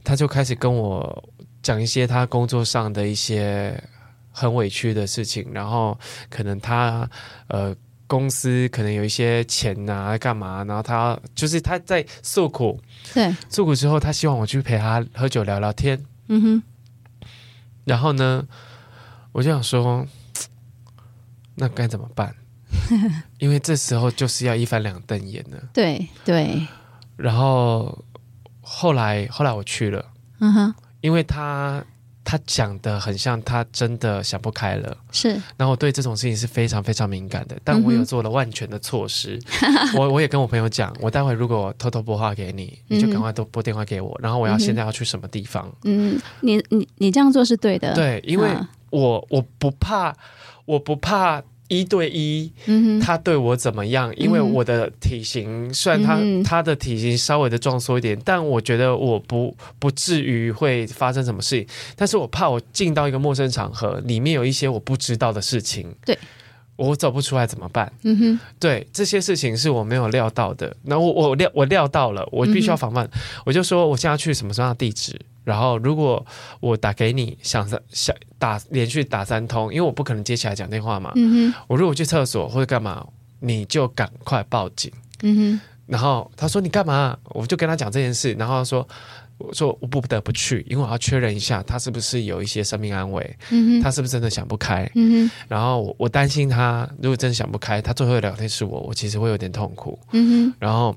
[0.05, 1.29] 他就开始跟我
[1.61, 3.83] 讲一些他工作上的一些
[4.31, 5.99] 很委屈的事情，然后
[6.29, 7.11] 可能他
[7.49, 7.75] 呃
[8.07, 12.81] 公司可能有一些钱啊干嘛，然后他就是他在诉苦，
[13.13, 16.63] 对，诉苦之后，他希望我去陪他喝酒聊聊天，嗯哼。
[17.85, 18.47] 然后呢，
[19.33, 20.07] 我就想说，
[21.57, 22.35] 那该怎么办？
[23.39, 25.59] 因为这时候就是要一翻两瞪眼了。
[25.73, 26.67] 对对。
[27.17, 28.05] 然后
[28.61, 30.05] 后来后来我去了，
[30.39, 31.85] 嗯哼，因为他
[32.31, 35.31] 他讲的很像他真的想不开了，是。
[35.57, 39.37] 然后我对这种事情是非常非常敏感的，但我有做了万全的措施。
[39.61, 44.17] 嗯、我我也跟我朋友讲，我待会如果偷偷拨话给你，你就赶快都拨电话给我。
[44.23, 45.69] 然后我要现在要去什么地方？
[45.83, 47.93] 嗯，你你你这样做是对的。
[47.95, 48.49] 对，因为
[48.91, 50.15] 我我不怕，
[50.67, 51.43] 我不怕。
[51.71, 52.51] 一对一，
[53.01, 54.13] 他对我怎么样？
[54.17, 61.67] 因为我的体型，虽然他他的体型稍微的壮硕一点，但我觉得我不不至于会发生什么事情。
[61.95, 66.19] 但是我怕我进到一个陌生场合，里面有一些我不知道的事情，对，
[66.75, 67.93] 我走不出来怎么办？
[68.03, 70.77] 嗯哼，对，这些事情是我没有料到的。
[70.83, 73.09] 那我我料我料到了，我必须要防范。
[73.47, 75.17] 我就说我现在去什么什么样的地址。
[75.43, 76.25] 然后，如果
[76.61, 81.13] 我打给你，想想打连续打三通，因为我不可能接起来讲电话嘛。
[81.17, 81.65] 嗯哼。
[81.67, 83.05] 我如果去厕所或者干嘛，
[83.41, 84.93] 你就赶快报警。
[85.23, 85.61] 嗯哼。
[85.87, 87.19] 然后他说你干嘛？
[87.31, 88.33] 我就跟他讲这件事。
[88.35, 88.87] 然后他说
[89.39, 93.37] 我说我不得不去，因为我要确认一下他是不是有一些生命安危。
[93.51, 93.83] 嗯哼。
[93.83, 94.89] 他是不是真的想不开？
[94.95, 95.31] 嗯哼。
[95.49, 99.99] 然后我我担心他如果真的想不开，他最后聊天是我，我其实会有点痛苦。
[100.13, 100.55] 嗯哼。
[100.61, 100.95] 然后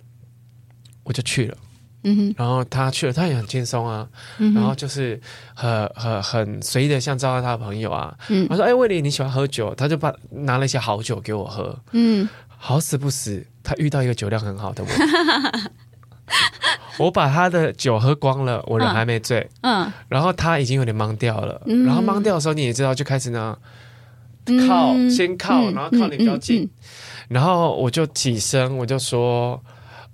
[1.04, 1.58] 我就去了。
[2.04, 4.06] 嗯哼，然后他去了，他也很轻松啊，
[4.38, 5.20] 嗯、然后就是
[5.54, 8.14] 很很很随意的，像招待他的朋友啊。
[8.28, 11.80] 嗯，我说：“哎，威利，你喜欢喝酒？”他就把拿了一些好酒给我喝。
[11.93, 14.89] 嗯，好死不死，他遇到一个酒量很好的我。
[16.99, 19.49] 我把他的酒喝光了，我人还没醉。
[19.62, 21.62] 嗯，然后他已经有点懵掉了。
[21.68, 23.58] 嗯、然后懵掉的时候，你也知道，就开始呢
[24.68, 26.70] 靠，嗯、先靠，然后靠你比较近。
[27.30, 29.64] 然后我就起身，我就说：“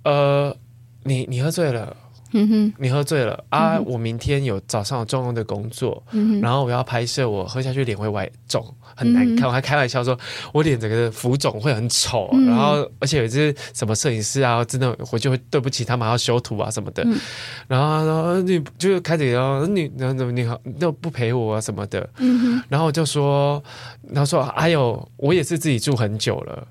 [0.04, 0.56] 呃。”
[1.04, 1.96] 你你喝醉了，
[2.32, 3.80] 嗯哼，你喝醉了啊！
[3.80, 9.46] 我明天有早上有重要的工作，嗯、然后我要拍摄，我喝下去脸会歪肿，很难看。
[9.46, 10.16] 嗯、我还开玩笑说，
[10.52, 12.28] 我脸整个浮肿会很丑。
[12.46, 17.02] 然后而且有一些什么摄影师啊，真的回去会对不起他们，还要修图啊什么的。
[17.04, 17.18] 嗯、
[17.66, 22.08] 然后然后你就开始说你然后怎么你好都不陪我啊什么的。
[22.18, 23.60] 嗯、然后我就说，
[24.08, 26.68] 然后说哎呦我也是自己住很久了。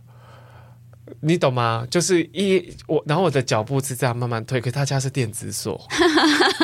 [1.22, 1.86] 你懂吗？
[1.90, 5.80] 就是一我，然后我的脚步是这样慢慢推，可是他家是电子锁，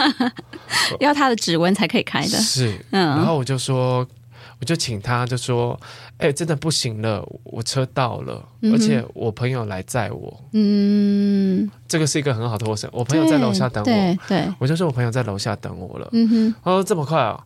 [1.00, 2.38] 要他的指纹才可以开的。
[2.38, 4.08] 是，嗯，然后我就说，
[4.60, 5.78] 我就请他，就说，
[6.18, 12.90] 哎、欸，真的不行了，我车到了，嗯、而且我朋友来载我，嗯，这个是一个很好的过程。
[12.94, 17.44] 我朋友在楼下等我，对，对，我就说我朋友在楼下等我了，嗯哼，他说这么快啊？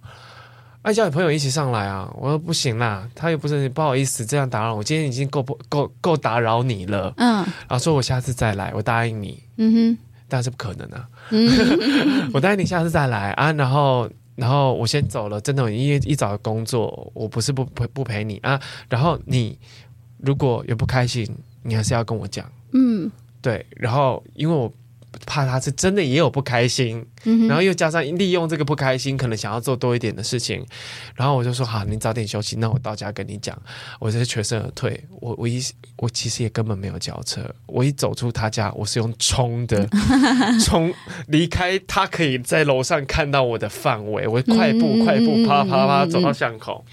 [0.81, 2.09] 爱叫你朋友一起上来啊！
[2.17, 7.13] 我说不行啦，他又不是不好意思这样打扰我，今天已经够不够够打扰你了。
[7.17, 7.35] 嗯，
[7.67, 9.43] 然后说我下次再来，我答应你。
[9.57, 9.97] 嗯哼，
[10.29, 11.07] 但是不可能啊。
[11.31, 11.49] 嗯、
[12.33, 18.59] 我答应你下次再来啊，然后然后我先走了，真的，因为一早的工作，我不是不陪不陪你啊。
[18.87, 19.59] 然后你
[20.17, 21.27] 如果有不开心，
[21.61, 22.49] 你还是要跟我讲。
[22.71, 23.11] 嗯，
[23.41, 23.65] 对。
[23.75, 24.71] 然后因为我。
[25.25, 30.65] 怕他是真的也有不开心，嗯，然后又加上利用这个不开心，可能想要做多一点的事情，
[31.15, 33.59] 然后我就说好，你早点休息，那我到家跟你讲。
[33.99, 35.61] 我就是全身而退，我我一
[35.97, 39.87] 我其实也根本没有叫车，我一走出他家，我是用冲的，
[40.63, 40.93] 冲
[41.27, 46.85] 离开他可以在楼上看到我的范围，我快步快步啪啦啪啦啪走到巷口，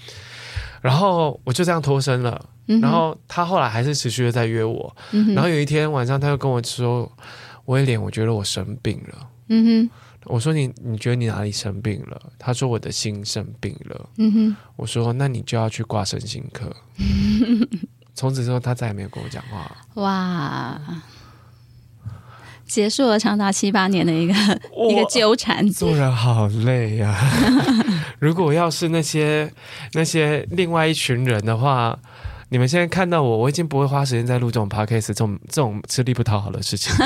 [0.81, 2.49] 然后我就这样脱身了。
[2.81, 4.93] 然后他后来还是持续的在约我，
[5.33, 7.09] 然后有一天晚上他又跟我说。
[7.67, 9.29] 威廉，我觉得我生病了。
[9.49, 9.89] 嗯哼，
[10.25, 12.21] 我说你，你觉得你哪里生病了？
[12.37, 14.09] 他说我的心生病了。
[14.17, 16.75] 嗯哼，我说那你就要去挂身心科。
[18.13, 19.71] 从此之后，他再也没有跟我讲话。
[19.95, 20.81] 哇，
[22.65, 24.33] 结束了长达七八年的一个
[24.89, 25.69] 一个纠缠。
[25.69, 27.31] 做人好累呀、啊！
[28.19, 29.53] 如果要是那些
[29.93, 31.97] 那些另外一群人的话。
[32.49, 36.93] 你们现在看到我，我已经不会花时间在录这种 podcast 这种这种吃力不讨好的事情。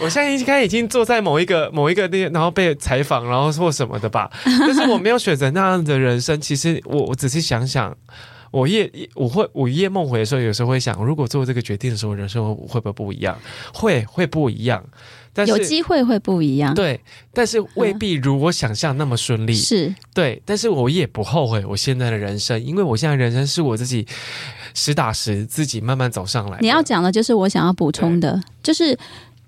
[0.00, 4.30] 我现在应该已经坐在某一个某一个地，然后被采访，然后或什么的吧。
[4.44, 6.40] 但是我没有选择那样的人生。
[6.40, 7.96] 其实我我仔细想想，
[8.50, 13.38] 我夜我会午夜梦回的时候，有时候会想，如果做这个决定的时候，人生会不会不一样？
[13.72, 14.82] 会会不一样。
[15.46, 17.00] 但是有机会会不一样，对，
[17.32, 19.54] 但是未必如我想象那么顺利。
[19.54, 24.06] 是、嗯，对，但是我也不后悔我现在的人生，因为我现在人生是我自己
[24.74, 26.58] 实打实自己慢慢走上来。
[26.60, 28.98] 你要讲的就是我想要补充的，就是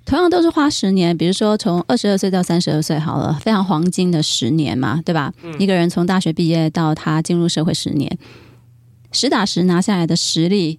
[0.05, 5.33] 同样都是花十年，比如说从二十二岁到三十二岁，好了，非常黄金的十年嘛，对吧？
[5.43, 8.19] 嗯、一个人从大学毕业到他进入社会十年，
[9.13, 10.79] 实打实拿下来的实力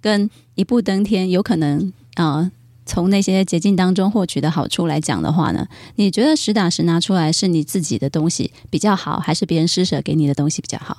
[0.00, 2.24] 跟一步登天，有可能啊。
[2.24, 2.50] 呃
[2.86, 5.66] 从那些捷径当中获取的好处来讲的话呢，
[5.96, 10.98] 你觉得实打实拿出来是你自己的东西比较好，还是别人施舍给你的东西比较好？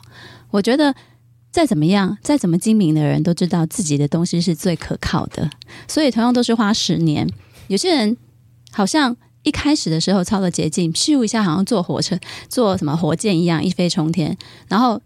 [0.49, 0.95] 我觉得
[1.51, 5.49] 再怎么样，再怎么精明的人都知道自己的东西是最可靠的。
[5.87, 7.29] 所以同样都是花十年，
[7.67, 8.17] 有些人
[8.71, 12.17] 好像一开始的时候抄了捷径，咻一下好像坐火车、
[12.49, 14.35] 坐什么火箭一样一飞冲天，
[14.67, 14.99] 然后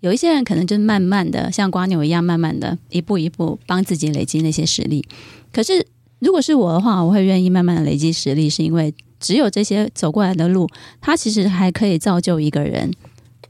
[0.00, 5.06] 有一些人可能就慢慢的像蜗牛一样，慢慢的一步一步帮自己累积那些实力，
[5.52, 5.86] 可是。
[6.18, 10.68] 如果是我的话，我会愿意慢慢的累积实力，是因为只有这些走过来的路，
[11.00, 12.90] 它其实还可以造就一个人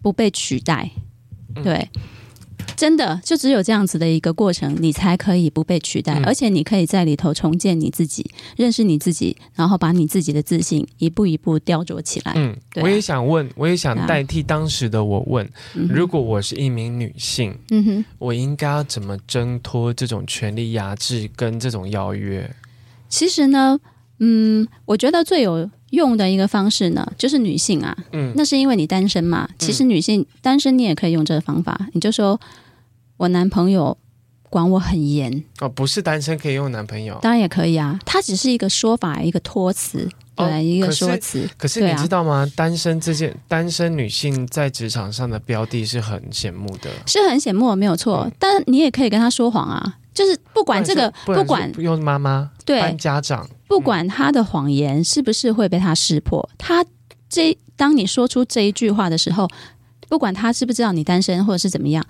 [0.02, 0.90] 不被取代。
[1.62, 1.88] 对，
[2.74, 12.32] 真的就只有这样子的一个过程，你才可以不被取代，而且你可以在里头重建你自己，认识你自己，然后把你自己的自信一步一步雕琢起来。
[12.36, 22.50] 嗯，我也想问，我也想代替当时的我问：如果我是一名女性，嗯哼，我应该要怎么挣脱这种权力压制跟这种邀约？
[23.08, 23.78] 其实呢，
[24.18, 29.48] 嗯，我觉得最有用的一个方式呢，就是女性啊，嗯，那是因为你单身嘛。
[29.58, 32.40] 其实女性单身，你也可以用这个方法，你就说
[33.16, 33.96] 我男朋友
[34.50, 41.48] 管我很严哦，不是单身可以用男朋友，当然也可以啊，它只是一个说法，一个托词，对，哦、一个说辞。
[41.56, 42.46] 可是你知道吗？
[42.46, 48.24] 啊、单身这件，单身女性在职场上的标的是很显目的，是很显目，没有错。
[48.26, 49.98] 嗯、但你也可以跟他说谎啊。
[50.16, 56.82] 就是不管这个，不，不管不用妈妈对家长，不管他的谎言是不是会被他识破，他
[57.28, 59.46] 这当你说出这一句话的时候，
[60.08, 62.02] 不管他知不知道你单身或者是怎么样，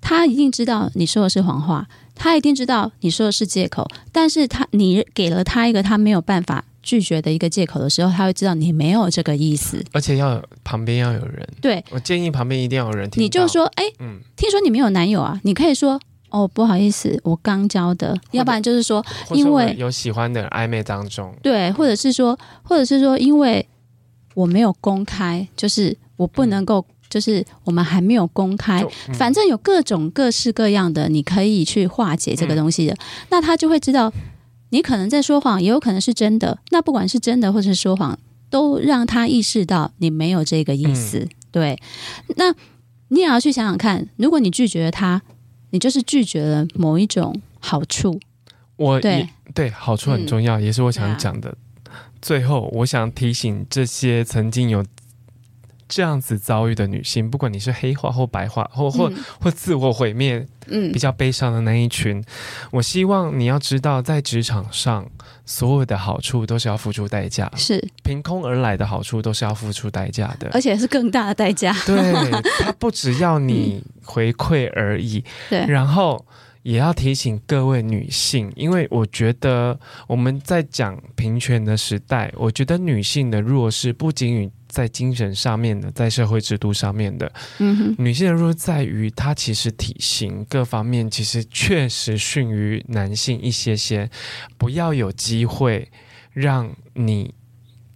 [0.00, 3.88] 他一定知道你说的是谎话，他一定知道你说的是借口。
[4.10, 11.48] 但是他你给了他一个他没有办法拒绝的一个借口的时候，他会知道你没有这个意思，而且要旁边要有人。
[11.60, 13.22] 对，我建议旁边一定要有人听。
[13.22, 15.38] 你就说，哎，嗯，听说你没有男友啊？
[15.44, 16.00] 你可以说。
[16.32, 23.68] 哦，不好意思，我刚交的，要不然就是说，因为有喜欢的暧昧当中，对，或者是说，或者是说，因为
[24.34, 34.10] 我没有公开，就是我不能够，嗯、就是我们还没有公开，嗯、反正有各种各式各样的，你可以去化解这个东西的，嗯、那他就会知道
[34.70, 36.58] 你可能在说谎，也有可能是真的。
[36.70, 38.18] 那不管是真的或是说谎，
[38.48, 41.18] 都让他意识到你没有这个意思。
[41.18, 41.78] 嗯、对，
[42.36, 42.54] 那
[43.08, 45.20] 你也要去想想看，如果你拒绝了他。
[45.72, 48.20] 你就是拒绝了某一种好处，
[48.76, 49.28] 我对。
[49.54, 51.50] 对好处很重要，嗯、也是我想讲的。
[51.90, 54.82] 啊、最后，我想提醒这些曾经有
[55.94, 62.24] 这样子遭遇的女性，不管你是黑化或白化，或或、嗯、或自我毁灭，嗯，比较悲伤的那一群，嗯、
[62.70, 65.06] 我希望你要知道，在职场上，
[65.44, 71.76] 所有的好处都是要付出代价，是凭空而来的好处都是要付出代价的，而且是更大的代价。
[71.84, 71.96] 对，
[72.64, 73.82] 它不只要你。
[73.84, 75.64] 嗯回馈而已，对。
[75.64, 76.26] 然后
[76.64, 79.78] 也要提醒各位女性，因为我觉得
[80.08, 94.08] 我们在讲平权的时代，我觉得女性的弱势不仅于在精神上面的，在社会制度上面的，嗯哼，女性的弱在于她其实体型各方面其实确实逊于男性一些些，
[94.56, 95.86] 不要有机会
[96.32, 97.34] 让你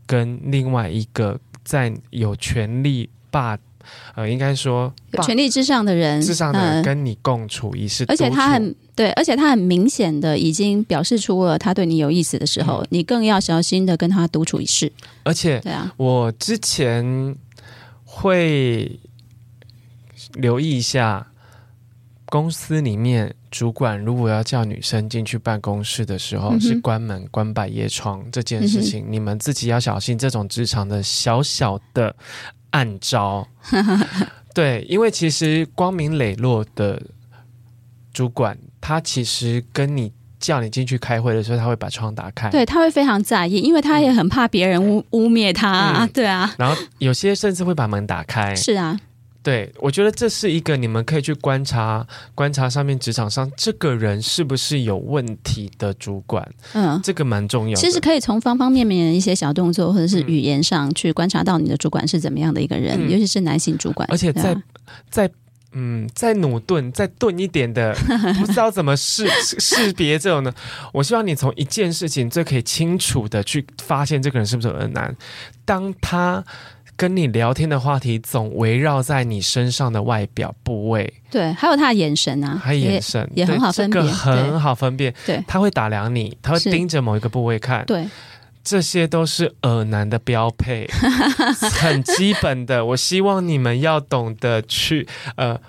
[0.06, 3.58] 跟另外一个在有权力霸。
[4.14, 14.90] 呃，应该说有权力之上的人，之上的人跟你共处一室，而且他很对，而且他很明显的已经表示出了他对你有意思的时候，嗯、你更要小心的跟他独处一室。
[15.24, 17.36] 而且，对啊，我之前
[18.04, 18.98] 会
[20.34, 21.26] 留意一下，
[22.26, 32.16] 公司里面主管如果要叫女生进去办公室的时候，嗯、是关门、关百叶窗这件事情，嗯、你们自己要小心这种职场的小小的。
[32.76, 33.48] 暗招，
[34.52, 37.00] 对，因为其实光明磊落的
[38.12, 46.54] 主管，他其实跟你叫你进去开会的时候，他会把窗打开，对，他会非常在意，因为他也很怕别人污污蔑他，嗯、对啊。
[46.58, 49.00] 然后有些甚至会把门打开，是啊。
[49.46, 57.80] 对，我觉得这是一个你们可以去观察、观察上面职场上这个人是不是有问题的主管，嗯，这个蛮重要的。
[57.80, 64.08] 其实可以从方方面面的一些小动作或者是语言上去观察到你的主管是怎么样的一个人，嗯、尤其是男性主管。
[64.10, 64.62] 而且在、啊、
[65.08, 65.30] 在
[65.74, 67.94] 嗯，再努钝、再钝一点的，
[68.40, 69.28] 不知道怎么识
[69.60, 70.52] 识别这种呢？
[70.92, 75.16] 我希望你从一件事情最可以清楚的去发现这个人是不是很难，
[75.64, 76.44] 当他。
[76.96, 88.08] 跟你聊天的话题总围绕在你身上的外表部位，对，还有他的眼神啊，他眼神也，也很好分辨，这个很好分辨，对，他会打量你，他会盯着某一个部位看，对，
[88.64, 90.88] 这些都是耳男的标配，
[91.80, 92.84] 很基本的。
[92.86, 95.60] 我希望你们要懂得去呃。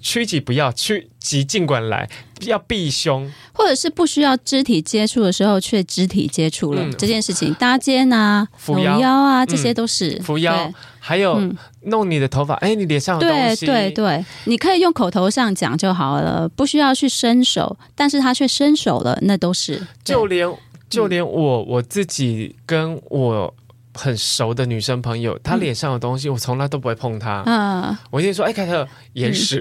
[0.00, 2.08] 趋吉不要，趋吉尽管来，
[2.42, 10.74] 要避凶，或者是不需要肢体接触的时候，却肢体接触了、嗯、这件事情，搭肩啊、扶腰啊，这些都是、嗯、扶腰，对。
[10.98, 11.40] 还有
[11.82, 20.52] 弄你的头发，哎、嗯，你脸上有东西，对对对，你可以用口头上讲就好了，不需要去伸手，但是他却伸手了，那都是，就连
[20.88, 23.54] 就连我我自己跟我。
[23.94, 27.42] 很熟的女生朋友，她脸上的东西，我从来都不会碰她。
[27.46, 29.60] 嗯，我一定说，哎，凯特，眼屎，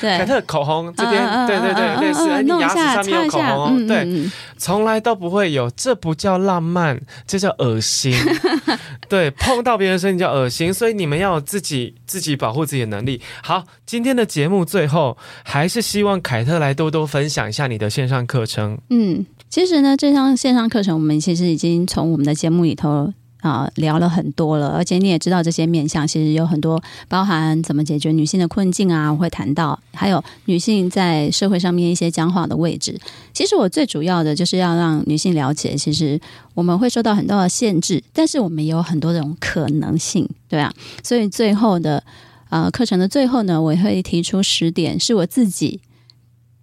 [0.00, 8.14] 对， 凯特口红这边，对对对，类似，你牙齿上面有口红，对，从来都不会有，这不叫浪漫，这叫恶心。
[9.08, 13.20] 对，碰到别人身体叫恶心，所以你们要有自己自己保护自己的能力。
[13.42, 18.78] 好，今天的节目最后还是希望凯特来多多分享一下你的线上课程。
[18.90, 23.12] 嗯，其实呢，这项线上课程我们其实已经从我们的节目里头。
[23.42, 32.96] 啊，聊了很多了，而且你也知道这些面向，其实有很多包含怎么解决女性的困境啊，我会谈到，还有女性在社会上面一些僵化的位置。
[33.32, 36.20] 其实我最主要的就是要让女性了解，其实
[36.54, 40.72] 我们会受到很多的限制，但是我们也有很多种可能性，对啊。
[41.02, 42.04] 所以最后的
[42.48, 45.80] 呃课程的最后呢，我会提出十点，是我自己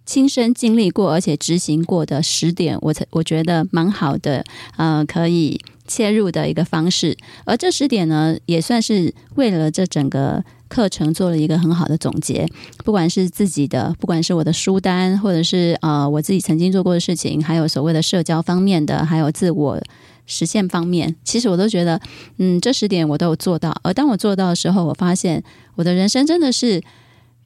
[0.06, 4.42] 亲身经历过而且执行过的十点，我才我觉得蛮好的，
[4.78, 5.60] 呃，可以。
[5.90, 12.46] 切入的一个方式，而这十点呢，也算是为了这整个课程做了一个很好的总结。
[12.84, 19.82] 不管是自己的，不管是我的书单，或者是呃我自己曾经做过的事情，还有所谓的社交方面的，还有自我
[20.26, 22.00] 实现方面，其实我都觉得，
[22.38, 23.74] 嗯，这十点我都有做到。
[23.82, 25.42] 而当我做到的时候，我发现
[25.74, 26.80] 我的人生真的是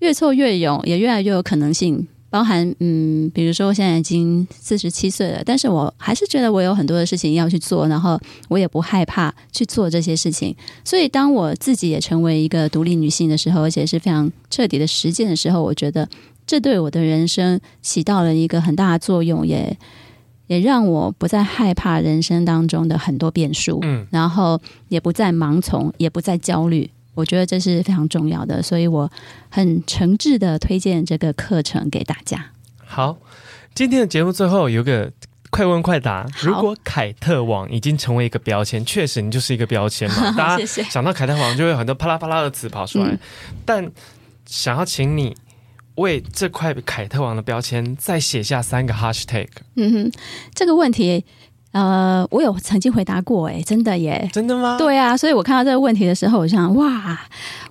[0.00, 2.06] 越挫越勇，也越来越有可能性。
[2.34, 8.18] 包含嗯，比如说我现在已经四十七岁了，但是我还是觉得我有很多的事情要去做，然后
[8.48, 10.52] 我也不害怕去做这些事情。
[10.84, 16.08] 所以当我自己也成为一个独立女性的时候，而且是非常彻底的实践的时候，我觉得
[16.44, 19.78] 这对我的人生起到了一个很大的作用，也
[20.48, 26.90] 也让我不再害怕人生当中的很多变数，嗯，然后也不再盲从，也不再焦虑。
[27.14, 29.10] 我觉得这是非常重要的，所以我
[29.48, 32.50] 很诚挚的推荐这个课程给大家。
[32.84, 33.16] 好，
[33.74, 35.10] 今天的节目最后有个
[35.50, 40.32] 快问快答：如果凯特王已经成为一个标签，确实你就是一个标签嘛？
[40.36, 43.18] 大家想到凯特王就会有很多啪啦啪啦的词跑出来，嗯、
[43.64, 43.90] 但
[44.46, 45.36] 想要请你。
[45.96, 49.46] 为这块凯特王的标签再写下三个 hashtag。
[49.76, 50.12] 嗯哼，
[50.52, 51.24] 这个问题，
[51.74, 54.78] 呃，我有曾经回答过，哎，真的耶，真的吗？
[54.78, 57.20] 对啊，所以我看到这个问题的时候，我想，哇，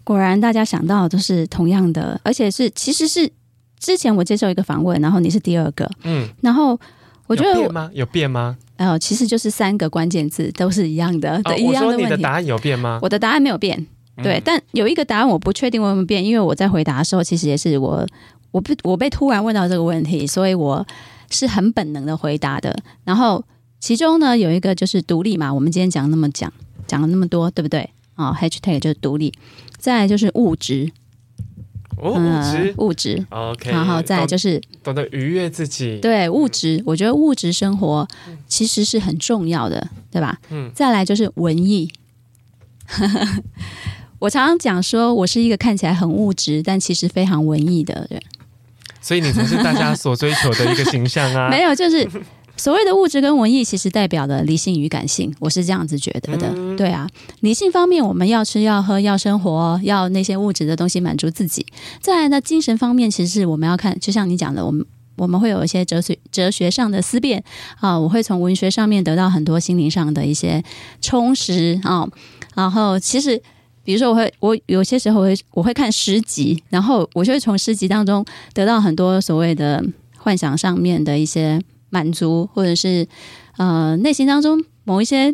[0.03, 3.31] 果然大家想到都是同样的，而且是其实是
[3.79, 6.77] 之前我接受一个访问，然后你是第二个，嗯，然后
[7.27, 7.89] 我觉得有变吗？
[7.93, 8.57] 有变吗？
[8.75, 12.99] 呃，其实就是三个关键字都是一样的，哦、一样的你的答案有变吗？
[13.01, 13.87] 我的答案没有变。
[14.21, 18.05] 对，但有一个答案我不确定会不会变，因为我在回答的时候，其实也是我，
[18.51, 20.85] 我被我被突然问到这个问题，所以我
[21.29, 22.77] 是很本能的回答的。
[23.05, 23.43] 然后
[23.83, 26.53] 其中呢，有一个就是独立嘛，我们今天讲那么讲
[26.87, 27.81] 讲了那么多，对不对？
[28.15, 29.33] 啊、哦，hashtag 就是独立，
[29.77, 30.89] 再来就是物质，
[31.97, 38.07] 哦，物质，呃、物质，OK，然后再来就是懂得愉悦自己，对，物质，我觉得物质生活
[38.47, 40.39] 其实是很重要的，对吧？
[40.49, 41.91] 嗯，再来就是文艺。
[44.19, 48.21] 我常常讲说，我是一个看起来很物质，但其实非常文艺的人。
[49.01, 51.49] 所以你才是大家所追求的一个形象啊！
[51.51, 52.09] 没有，就是
[52.55, 55.33] 所谓的物质跟文艺，其实代表的理性与感性。
[55.39, 56.51] 我是这样子觉得的。
[56.55, 57.09] 嗯、对啊，
[57.41, 61.65] 理性方面，我们要吃要喝要生活，要那些物质的东西满足自己。
[61.99, 64.85] 再来呢，精神方面，其实是我们要看，就像你讲的，我们
[65.15, 67.43] 我们会有一些哲学哲学上的思辨
[67.79, 70.63] 啊，我会从文学上面得到很多心灵上的一些
[71.01, 72.07] 充实啊，
[72.55, 73.41] 然后其实。
[73.85, 79.83] 比如说，我会我有些时候会我会看诗集，然后我就会从诗集当中得到很多所谓的
[80.15, 81.61] 幻想上面的一些
[81.93, 83.07] 满足，或者是
[83.57, 85.31] 呃内心当中某一些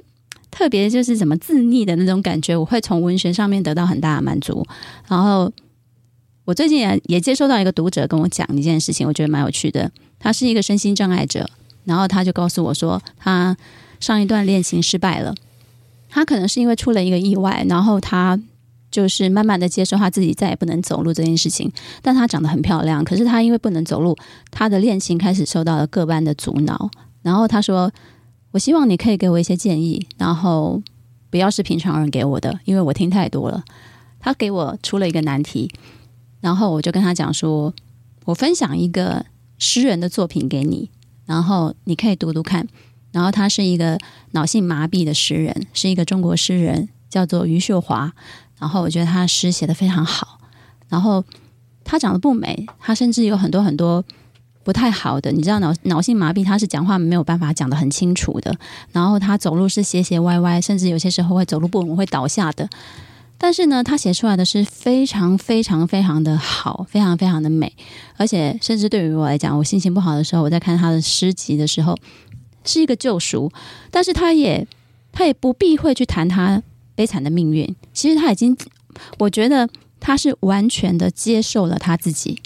[0.52, 4.66] 特别就是怎么自溺的那种感觉，我会从文学上面得到很大的满足。
[5.08, 5.50] 然后
[6.44, 9.90] 我最近也也接收到一个读者跟我讲一件事情，我觉得蛮有趣的。
[10.20, 11.50] 他是一个身心障碍者，
[11.86, 13.56] 然后他就告诉我说，他
[14.02, 15.34] 上一段恋情失败了。
[16.10, 18.38] 他可能是因为出了一个意外，然后他
[18.92, 21.72] 就是慢慢的接受他自己再也不能走路这件事情。
[22.02, 24.16] 但他长得很漂亮，可是他因为不能走路，
[24.52, 26.90] 他的恋情开始受到了各班的阻挠。
[27.22, 27.92] 然后他说
[28.52, 30.82] ：“我希望你可以给我一些建议，然后
[31.30, 33.64] 不要是平常人给我的，因为我听太多了。”
[34.20, 35.72] 他给我出了一个难题，
[36.42, 37.74] 然后我就跟他讲说
[38.26, 39.26] ：“我分享一个
[39.58, 40.90] 诗人的作品给你，
[41.26, 42.68] 然后你可以读读看。”
[43.12, 43.98] 然后他是一个
[44.32, 48.14] 脑性麻痹的诗人，是一个中国诗人，叫做余秀华。
[48.60, 50.38] 然后我觉得他诗写得非常好。
[50.88, 51.24] 然后
[51.84, 54.04] 他长得不美，他甚至有很多很多
[54.64, 55.32] 不太好的。
[55.32, 58.56] 你知道脑脑性麻痹，他是讲话没有办法讲得很清楚的。
[58.92, 62.70] 然后他走路是斜斜歪歪，甚至有些时候会走路不稳会倒下的。
[63.38, 67.74] 但是呢，他写出来的是非常非常非常的好，非常非常的美。
[68.18, 71.98] 而且甚至对于我来讲，我心情不好的时候，我在看他的诗集的时候。
[72.66, 73.50] 是一个救赎，
[73.90, 74.68] 但是他也
[75.14, 76.62] 他也不避讳去谈他
[77.00, 77.74] 悲惨的命运。
[77.94, 78.58] 其实他已经，
[79.20, 79.70] 我觉得
[80.02, 82.38] 他是完全的接受了他自己。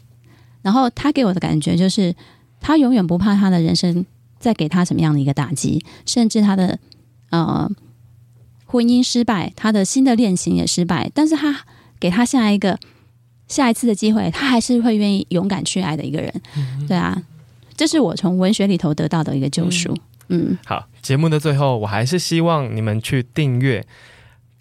[0.61, 2.13] 然后他给我的感觉就是，
[2.61, 4.05] 他永远不怕他的人生
[4.37, 6.77] 再给他什么样的一个打击，甚至他的
[7.31, 7.67] 呃
[8.67, 11.65] 婚姻失败，他的新的恋情也失败，但是他
[11.99, 12.77] 给他下一个
[13.47, 16.31] 下一次的机会，他还是会愿意勇敢去爱的一个人。
[16.87, 17.23] 对啊。
[17.75, 19.91] 这是我从文学里头得到的一个救赎。
[20.27, 23.83] 嗯，嗯好，节目的最后，我还是希望你们去订阅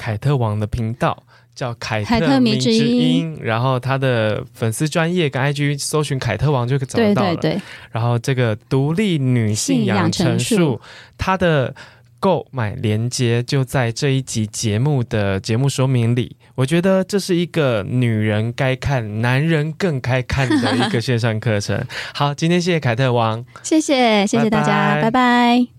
[0.03, 1.23] 凯特王的频道，
[1.55, 3.39] 叫凯特迷之音。
[3.41, 7.37] 然后他的粉丝专业跟 IG 搜寻凯特王就可以找到了。
[7.37, 7.63] 对对对。
[7.93, 10.81] 然后这个独立女性养成术，
[11.17, 11.75] 它的。
[12.23, 16.37] 购买链接就在这一集节目的节目说明里。
[16.55, 21.85] 我觉得这是一个女人该看、男人更该看的一个线上课程。
[22.15, 25.11] 好，今天谢谢凯特王，谢谢谢谢大家，拜拜。
[25.11, 25.73] 拜拜。